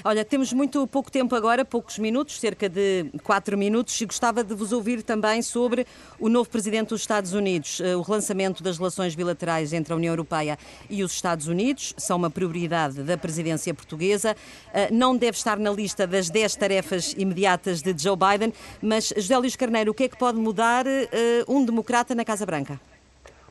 Olha, 0.03 0.23
temos 0.23 0.53
muito 0.53 0.85
pouco 0.85 1.11
tempo 1.11 1.35
agora, 1.35 1.65
poucos 1.65 1.97
minutos, 1.97 2.39
cerca 2.39 2.69
de 2.69 3.05
quatro 3.23 3.57
minutos, 3.57 3.99
e 3.99 4.05
gostava 4.05 4.43
de 4.43 4.53
vos 4.53 4.71
ouvir 4.71 5.01
também 5.01 5.41
sobre 5.41 5.87
o 6.19 6.29
novo 6.29 6.49
presidente 6.49 6.89
dos 6.89 7.01
Estados 7.01 7.33
Unidos. 7.33 7.81
Eh, 7.81 7.95
o 7.95 8.01
relançamento 8.01 8.61
das 8.61 8.77
relações 8.77 9.15
bilaterais 9.15 9.73
entre 9.73 9.93
a 9.93 9.95
União 9.95 10.11
Europeia 10.11 10.57
e 10.89 11.03
os 11.03 11.13
Estados 11.13 11.47
Unidos 11.47 11.93
são 11.97 12.17
uma 12.17 12.29
prioridade 12.29 13.01
da 13.03 13.17
presidência 13.17 13.73
portuguesa. 13.73 14.35
Eh, 14.73 14.89
não 14.91 15.17
deve 15.17 15.37
estar 15.37 15.57
na 15.57 15.71
lista 15.71 16.05
das 16.05 16.29
dez 16.29 16.55
tarefas 16.55 17.13
imediatas 17.17 17.81
de 17.81 17.95
Joe 17.97 18.15
Biden, 18.15 18.53
mas 18.81 19.11
José 19.15 19.37
Luís 19.37 19.55
Carneiro, 19.55 19.91
o 19.91 19.93
que 19.93 20.03
é 20.03 20.09
que 20.09 20.17
pode 20.17 20.37
mudar 20.37 20.85
eh, 20.85 21.09
um 21.47 21.65
democrata 21.65 22.13
na 22.13 22.23
Casa 22.23 22.45
Branca? 22.45 22.79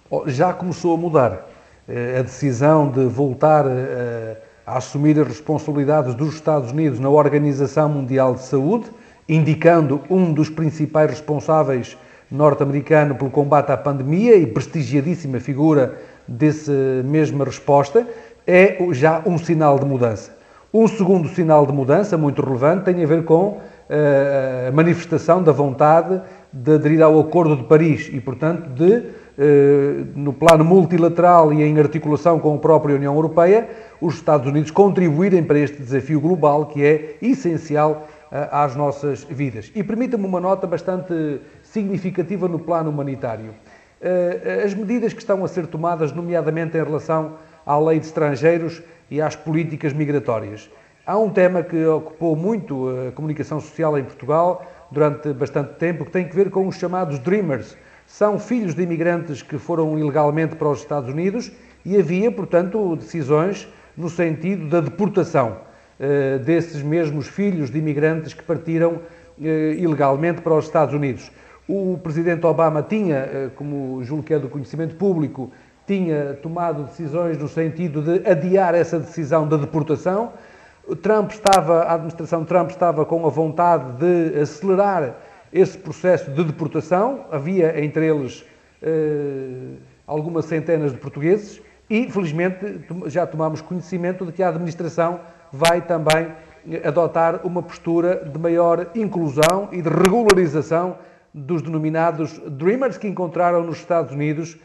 Oh, 0.08 0.28
já 0.28 0.52
começou 0.52 0.94
a 0.94 0.96
mudar. 0.96 1.46
A 1.88 2.22
decisão 2.22 2.88
de 2.88 3.06
voltar 3.06 3.66
a 3.66 4.49
a 4.70 4.78
assumir 4.78 5.18
as 5.18 5.26
responsabilidades 5.26 6.14
dos 6.14 6.34
Estados 6.34 6.70
Unidos 6.70 7.00
na 7.00 7.10
Organização 7.10 7.88
Mundial 7.88 8.34
de 8.34 8.42
Saúde, 8.42 8.86
indicando 9.28 10.00
um 10.08 10.32
dos 10.32 10.48
principais 10.48 11.10
responsáveis 11.10 11.98
norte-americano 12.30 13.16
pelo 13.16 13.30
combate 13.30 13.72
à 13.72 13.76
pandemia 13.76 14.36
e 14.36 14.46
prestigiadíssima 14.46 15.40
figura 15.40 15.98
dessa 16.26 16.72
mesma 17.04 17.44
resposta, 17.44 18.06
é 18.46 18.78
já 18.92 19.20
um 19.26 19.36
sinal 19.36 19.76
de 19.76 19.84
mudança. 19.84 20.30
Um 20.72 20.86
segundo 20.86 21.28
sinal 21.28 21.66
de 21.66 21.72
mudança, 21.72 22.16
muito 22.16 22.40
relevante, 22.40 22.84
tem 22.84 23.02
a 23.02 23.06
ver 23.06 23.24
com 23.24 23.58
eh, 23.88 24.66
a 24.68 24.72
manifestação 24.72 25.42
da 25.42 25.50
vontade 25.50 26.20
de 26.52 26.74
aderir 26.74 27.02
ao 27.02 27.18
Acordo 27.20 27.56
de 27.56 27.64
Paris 27.64 28.08
e, 28.12 28.20
portanto, 28.20 28.68
de, 28.70 29.04
eh, 29.38 30.04
no 30.14 30.32
plano 30.32 30.64
multilateral 30.64 31.52
e 31.52 31.62
em 31.62 31.78
articulação 31.78 32.40
com 32.40 32.54
a 32.54 32.58
própria 32.58 32.96
União 32.96 33.14
Europeia, 33.14 33.68
os 34.00 34.14
Estados 34.14 34.48
Unidos 34.48 34.70
contribuírem 34.70 35.44
para 35.44 35.58
este 35.58 35.80
desafio 35.80 36.20
global 36.20 36.66
que 36.66 36.84
é 36.84 37.16
essencial 37.22 38.08
eh, 38.32 38.48
às 38.50 38.74
nossas 38.74 39.24
vidas. 39.24 39.70
E 39.74 39.84
permita-me 39.84 40.26
uma 40.26 40.40
nota 40.40 40.66
bastante 40.66 41.40
significativa 41.62 42.48
no 42.48 42.58
plano 42.58 42.90
humanitário. 42.90 43.54
Eh, 44.00 44.62
as 44.64 44.74
medidas 44.74 45.12
que 45.12 45.20
estão 45.20 45.44
a 45.44 45.48
ser 45.48 45.68
tomadas, 45.68 46.12
nomeadamente 46.12 46.76
em 46.76 46.82
relação 46.82 47.34
à 47.64 47.78
lei 47.78 48.00
de 48.00 48.06
estrangeiros 48.06 48.82
e 49.08 49.20
às 49.20 49.36
políticas 49.36 49.92
migratórias. 49.92 50.68
Há 51.06 51.16
um 51.16 51.30
tema 51.30 51.62
que 51.62 51.84
ocupou 51.86 52.36
muito 52.36 52.88
a 53.08 53.12
comunicação 53.12 53.60
social 53.60 53.98
em 53.98 54.04
Portugal 54.04 54.64
durante 54.90 55.32
bastante 55.32 55.74
tempo, 55.74 56.04
que 56.04 56.10
tem 56.10 56.26
que 56.28 56.34
ver 56.34 56.50
com 56.50 56.66
os 56.66 56.76
chamados 56.76 57.18
Dreamers. 57.18 57.76
São 58.06 58.38
filhos 58.38 58.74
de 58.74 58.82
imigrantes 58.82 59.40
que 59.40 59.56
foram 59.56 59.98
ilegalmente 59.98 60.56
para 60.56 60.68
os 60.68 60.80
Estados 60.80 61.10
Unidos 61.10 61.52
e 61.84 61.96
havia, 61.96 62.30
portanto, 62.30 62.96
decisões 62.96 63.68
no 63.96 64.08
sentido 64.08 64.68
da 64.68 64.80
deportação 64.80 65.58
uh, 65.98 66.38
desses 66.40 66.82
mesmos 66.82 67.28
filhos 67.28 67.70
de 67.70 67.78
imigrantes 67.78 68.34
que 68.34 68.42
partiram 68.42 68.94
uh, 68.94 69.42
ilegalmente 69.76 70.40
para 70.40 70.54
os 70.54 70.64
Estados 70.64 70.94
Unidos. 70.94 71.30
O 71.68 71.98
presidente 72.02 72.44
Obama 72.46 72.82
tinha, 72.82 73.24
uh, 73.24 73.50
como 73.50 74.02
julgo 74.02 74.24
que 74.24 74.34
é 74.34 74.38
do 74.38 74.48
conhecimento 74.48 74.96
público, 74.96 75.50
tinha 75.86 76.34
tomado 76.42 76.84
decisões 76.84 77.38
no 77.38 77.48
sentido 77.48 78.02
de 78.02 78.28
adiar 78.28 78.74
essa 78.74 78.98
decisão 78.98 79.48
da 79.48 79.56
deportação. 79.56 80.32
Trump 80.96 81.30
estava, 81.30 81.82
a 81.82 81.94
administração 81.94 82.44
Trump 82.44 82.70
estava 82.70 83.04
com 83.04 83.26
a 83.26 83.30
vontade 83.30 83.92
de 83.98 84.40
acelerar 84.40 85.16
esse 85.52 85.76
processo 85.78 86.30
de 86.30 86.44
deportação. 86.44 87.26
Havia 87.30 87.82
entre 87.82 88.06
eles 88.06 88.44
algumas 90.06 90.46
centenas 90.46 90.92
de 90.92 90.98
portugueses 90.98 91.60
e, 91.88 92.10
felizmente, 92.10 92.80
já 93.06 93.26
tomamos 93.26 93.60
conhecimento 93.60 94.24
de 94.24 94.32
que 94.32 94.42
a 94.42 94.48
administração 94.48 95.20
vai 95.52 95.80
também 95.80 96.28
adotar 96.84 97.40
uma 97.44 97.62
postura 97.62 98.16
de 98.24 98.38
maior 98.38 98.88
inclusão 98.94 99.68
e 99.72 99.82
de 99.82 99.88
regularização 99.88 100.96
dos 101.32 101.62
denominados 101.62 102.38
Dreamers 102.40 102.98
que 102.98 103.06
encontraram 103.06 103.62
nos 103.62 103.78
Estados 103.78 104.12
Unidos 104.12 104.58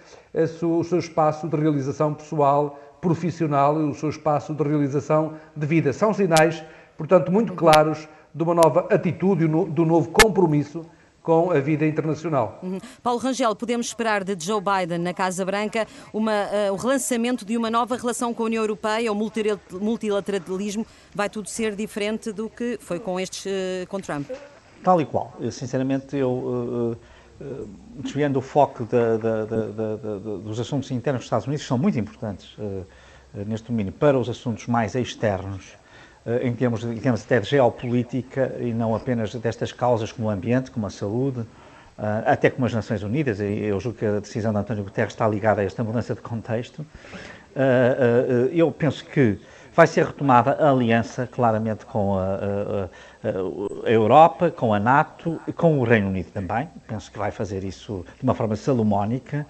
o 0.62 0.84
seu 0.84 1.00
espaço 1.00 1.48
de 1.48 1.56
realização 1.56 2.14
pessoal, 2.14 2.80
profissional 3.00 3.80
e 3.80 3.84
o 3.84 3.94
seu 3.94 4.10
espaço 4.10 4.54
de 4.54 4.64
realização 4.64 5.34
de 5.56 5.66
vida. 5.66 5.94
São 5.94 6.14
sinais, 6.14 6.64
portanto, 6.98 7.32
muito 7.32 7.54
claros 7.54 8.08
de 8.34 8.44
uma 8.44 8.54
nova 8.54 8.88
atitude, 8.92 9.48
do 9.48 9.86
novo 9.86 10.10
compromisso 10.10 10.86
com 11.26 11.52
a 11.52 11.60
vida 11.60 11.88
internacional. 11.88 12.60
Uhum. 12.62 12.80
Paulo 13.02 13.20
Rangel, 13.20 13.56
podemos 13.56 13.88
esperar 13.88 14.24
de 14.24 14.36
Joe 14.46 14.62
Biden 14.62 15.00
na 15.00 15.14
Casa 15.14 15.44
Branca 15.44 15.88
uma, 16.14 16.32
uh, 16.32 16.74
o 16.74 16.76
relançamento 16.76 17.44
de 17.44 17.58
uma 17.58 17.72
nova 17.72 17.98
relação 17.98 18.32
com 18.32 18.44
a 18.44 18.46
União 18.46 18.62
Europeia, 18.62 19.12
o 19.12 19.16
multilateralismo, 19.16 20.86
vai 21.16 21.28
tudo 21.28 21.50
ser 21.50 21.76
diferente 21.76 22.32
do 22.32 22.48
que 22.48 22.78
foi 22.80 23.00
com 23.00 23.20
estes 23.20 23.46
uh, 23.46 23.88
com 23.88 24.00
Trump? 24.00 24.30
Tal 24.84 25.02
e 25.02 25.06
qual. 25.06 25.34
Eu, 25.40 25.52
sinceramente, 25.52 26.16
eu, 26.16 26.30
uh, 26.30 26.98
desviando 27.98 28.40
o 28.40 28.42
foco 28.42 28.88
dos 30.44 30.60
assuntos 30.60 30.90
internos 30.92 31.22
dos 31.22 31.26
Estados 31.26 31.48
Unidos, 31.48 31.66
são 31.66 31.78
muito 31.78 32.00
importantes 32.00 32.56
neste 33.46 33.68
domínio, 33.68 33.92
para 33.92 34.18
os 34.18 34.30
assuntos 34.30 34.68
mais 34.68 34.96
externos, 34.96 35.76
eh, 36.26 36.48
em 36.48 36.54
termos, 36.56 36.84
em 36.84 36.98
termos 36.98 37.24
até 37.24 37.40
de 37.40 37.50
geopolítica 37.50 38.56
e 38.60 38.74
não 38.74 38.96
apenas 38.96 39.34
destas 39.36 39.72
causas 39.72 40.12
como 40.12 40.28
o 40.28 40.32
ambiente, 40.32 40.72
como 40.72 40.88
a 40.88 40.90
saúde, 40.90 41.46
eh, 41.98 42.24
até 42.26 42.50
como 42.50 42.66
as 42.66 42.74
Nações 42.74 43.04
Unidas, 43.04 43.40
e 43.40 43.44
eu 43.44 43.80
julgo 43.80 44.00
que 44.00 44.06
a 44.06 44.20
decisão 44.20 44.52
de 44.52 44.60
António 44.60 44.84
Guterres 44.84 45.14
está 45.14 45.28
ligada 45.28 45.62
a 45.62 45.64
esta 45.64 45.84
mudança 45.84 46.16
de 46.16 46.22
contexto. 46.22 46.86
Eh, 47.56 48.50
eu 48.54 48.72
penso 48.72 49.06
que 49.06 49.40
vai 49.76 49.88
ser 49.88 50.06
retomada 50.06 50.52
a 50.54 50.72
aliança, 50.72 51.28
claramente, 51.28 51.86
com 51.86 52.18
a, 52.18 52.24
a, 52.24 53.88
a, 53.88 53.92
Europa, 53.92 54.50
com 54.50 54.74
a 54.74 54.80
NATO 54.80 55.40
e 55.48 55.52
com 55.52 55.80
o 55.80 55.84
Reino 55.84 56.08
Unido 56.08 56.32
também. 56.32 56.70
Penso 56.88 57.12
que 57.12 57.18
vai 57.18 57.32
fazer 57.32 57.64
isso 57.64 58.06
de 58.18 58.24
uma 58.24 58.34
forma 58.34 58.56
salomónica, 58.56 59.46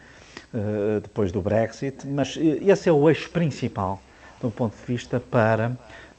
depois 1.02 1.32
do 1.32 1.42
Brexit, 1.42 2.08
mas 2.08 2.38
esse 2.38 2.88
é 2.88 2.92
o 2.92 3.10
eixo 3.10 3.30
principal, 3.30 4.02
do 4.42 4.50
ponto 4.50 4.74
de 4.76 4.86
vista 4.86 5.20
para 5.20 5.72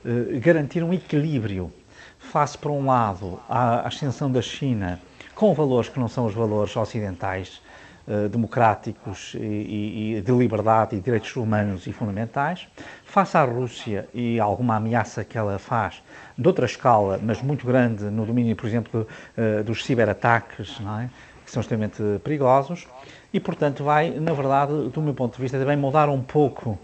eh, 0.05 0.39
garantir 0.39 0.83
um 0.83 0.93
equilíbrio 0.93 1.73
face, 2.19 2.57
por 2.59 2.71
um 2.71 2.87
lado, 2.87 3.41
à 3.49 3.87
ascensão 3.87 4.31
da 4.31 4.43
China 4.43 5.01
com 5.35 5.53
valores 5.53 5.91
que 5.91 6.01
não 6.01 6.09
são 6.09 6.25
os 6.27 6.35
valores 6.35 6.75
ocidentais, 6.77 7.61
eh, 8.09 8.29
democráticos 8.29 9.35
e, 9.35 10.15
e, 10.19 10.23
de 10.25 10.31
liberdade 10.31 10.95
e 10.95 11.01
direitos 11.01 11.35
humanos 11.35 11.89
e 11.89 11.93
fundamentais, 11.93 12.69
face 13.05 13.37
à 13.37 13.43
Rússia 13.43 14.09
e 14.15 14.39
alguma 14.39 14.77
ameaça 14.77 15.25
que 15.25 15.37
ela 15.37 15.59
faz 15.59 16.01
de 16.39 16.47
outra 16.47 16.67
escala, 16.67 17.19
mas 17.21 17.43
muito 17.43 17.67
grande 17.67 18.05
no 18.05 18.25
domínio, 18.25 18.55
por 18.55 18.69
exemplo, 18.69 19.09
eh, 19.37 19.65
dos 19.65 19.85
ciberataques, 19.85 20.81
é? 21.01 21.09
que 21.45 21.51
são 21.51 21.61
extremamente 21.61 22.01
perigosos, 22.23 22.87
e, 23.33 23.41
portanto, 23.41 23.83
vai, 23.83 24.11
na 24.11 24.33
verdade, 24.33 24.89
do 24.89 25.03
meu 25.03 25.13
ponto 25.13 25.35
de 25.35 25.43
vista, 25.43 25.59
também 25.59 25.77
mudar 25.77 26.09
um 26.09 26.23
pouco 26.23 26.79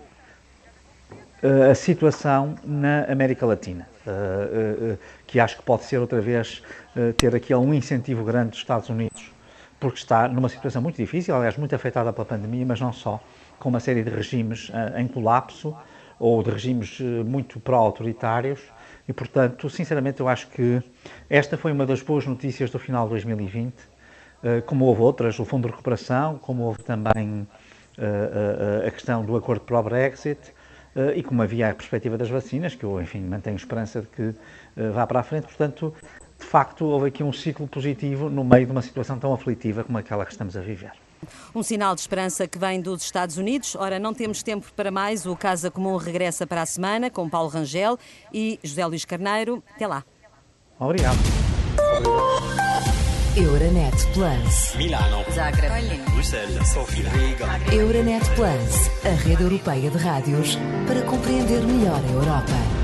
uh, 1.40 1.70
a 1.70 1.74
situação 1.76 2.56
na 2.64 3.04
América 3.04 3.46
Latina, 3.46 3.87
que 5.26 5.38
acho 5.38 5.56
que 5.56 5.62
pode 5.62 5.85
ser 5.85 5.98
outra 5.98 6.20
vez 6.20 6.62
ter 7.16 7.35
aqui 7.35 7.54
um 7.54 7.72
incentivo 7.72 8.24
grande 8.24 8.50
dos 8.50 8.58
Estados 8.58 8.88
Unidos 8.88 9.32
porque 9.83 9.99
está 9.99 10.29
numa 10.29 10.49
situação 10.49 10.81
muito 10.81 10.95
difícil, 10.95 11.35
aliás, 11.35 11.57
muito 11.57 11.75
afetada 11.75 12.12
pela 12.12 12.25
pandemia, 12.25 12.64
mas 12.64 12.81
não 12.81 12.92
só, 12.92 13.21
com 13.59 13.68
uma 13.68 13.81
série 13.81 14.05
de 14.05 14.11
regimes 14.11 14.68
uh, 14.68 14.97
em 14.97 15.09
colapso 15.09 15.77
ou 16.21 16.40
de 16.40 16.53
regimes 16.53 17.01
uh, 17.01 17.25
muito 17.25 17.59
pró-autoritários. 17.59 18.61
E, 19.09 19.12
portanto, 19.12 19.68
sinceramente, 19.68 20.21
eu 20.21 20.29
acho 20.29 20.47
que 20.47 20.81
esta 21.29 21.59
foi 21.59 21.73
uma 21.73 21.85
das 21.85 22.01
boas 22.01 22.25
notícias 22.25 22.71
do 22.71 22.79
final 22.79 23.07
de 23.07 23.11
2020, 23.11 23.75
uh, 23.75 24.62
como 24.66 24.85
houve 24.85 25.03
outras, 25.03 25.40
o 25.40 25.45
Fundo 25.45 25.66
de 25.66 25.73
Recuperação, 25.73 26.38
como 26.38 26.62
houve 26.62 26.81
também 26.85 27.47
a 28.87 28.90
questão 28.90 29.23
do 29.23 29.37
acordo 29.37 29.61
para 29.66 29.79
o 29.79 29.83
Brexit, 29.83 30.40
e 31.14 31.23
como 31.23 31.42
havia 31.42 31.68
a 31.68 31.75
perspectiva 31.75 32.16
das 32.16 32.31
vacinas, 32.31 32.75
que 32.75 32.85
eu, 32.85 33.01
enfim, 33.03 33.21
mantenho 33.21 33.55
esperança 33.55 34.01
de 34.01 34.07
que 34.07 34.35
vá 34.95 35.07
para 35.07 35.21
a 35.21 35.23
frente. 35.23 35.45
Portanto, 35.45 35.95
de 36.42 36.48
facto, 36.48 36.85
houve 36.85 37.09
aqui 37.09 37.22
um 37.22 37.33
ciclo 37.33 37.66
positivo 37.66 38.28
no 38.28 38.44
meio 38.44 38.66
de 38.66 38.72
uma 38.72 38.83
situação 38.83 39.18
tão 39.18 39.33
aflitiva 39.33 39.85
como 39.85 39.96
aquela 39.96 40.26
que 40.26 40.33
estamos 40.33 40.57
a 40.57 40.61
viver. 40.61 40.92
Um 41.55 41.62
sinal 41.62 41.94
de 41.94 42.00
esperança 42.00 42.48
que 42.48 42.59
vem 42.59 42.81
dos 42.81 43.05
Estados 43.05 43.38
Unidos. 43.38 43.76
Ora, 43.76 43.98
não 43.98 44.12
temos 44.12 44.42
tempo 44.42 44.66
para 44.74 44.90
mais. 44.90 45.24
O 45.24 45.37
Casa 45.37 45.70
Comum 45.70 45.96
regressa 45.96 46.46
para 46.46 46.62
a 46.62 46.66
semana 46.66 47.11
com 47.11 47.28
Paulo 47.28 47.48
Rangel 47.48 47.96
e 48.33 48.59
José 48.62 48.85
Luís 48.85 49.05
Carneiro. 49.05 49.62
Até 49.74 49.87
lá. 49.87 50.05
Obrigado. 50.81 51.18
Euronet 53.37 53.96
Plus. 54.12 54.74
Milano. 54.76 55.24
Zagreb. 55.33 56.02
Bruxelas. 56.12 56.68
Sofia. 56.68 57.09
Riga. 57.11 57.46
Euronet 57.72 58.28
Plus, 58.35 58.90
a 59.07 59.14
rede 59.14 59.44
europeia 59.44 59.90
de 59.90 59.98
rádios 59.98 60.59
para 60.88 61.02
compreender 61.02 61.62
melhor 61.62 62.00
a 62.05 62.12
Europa. 62.12 62.82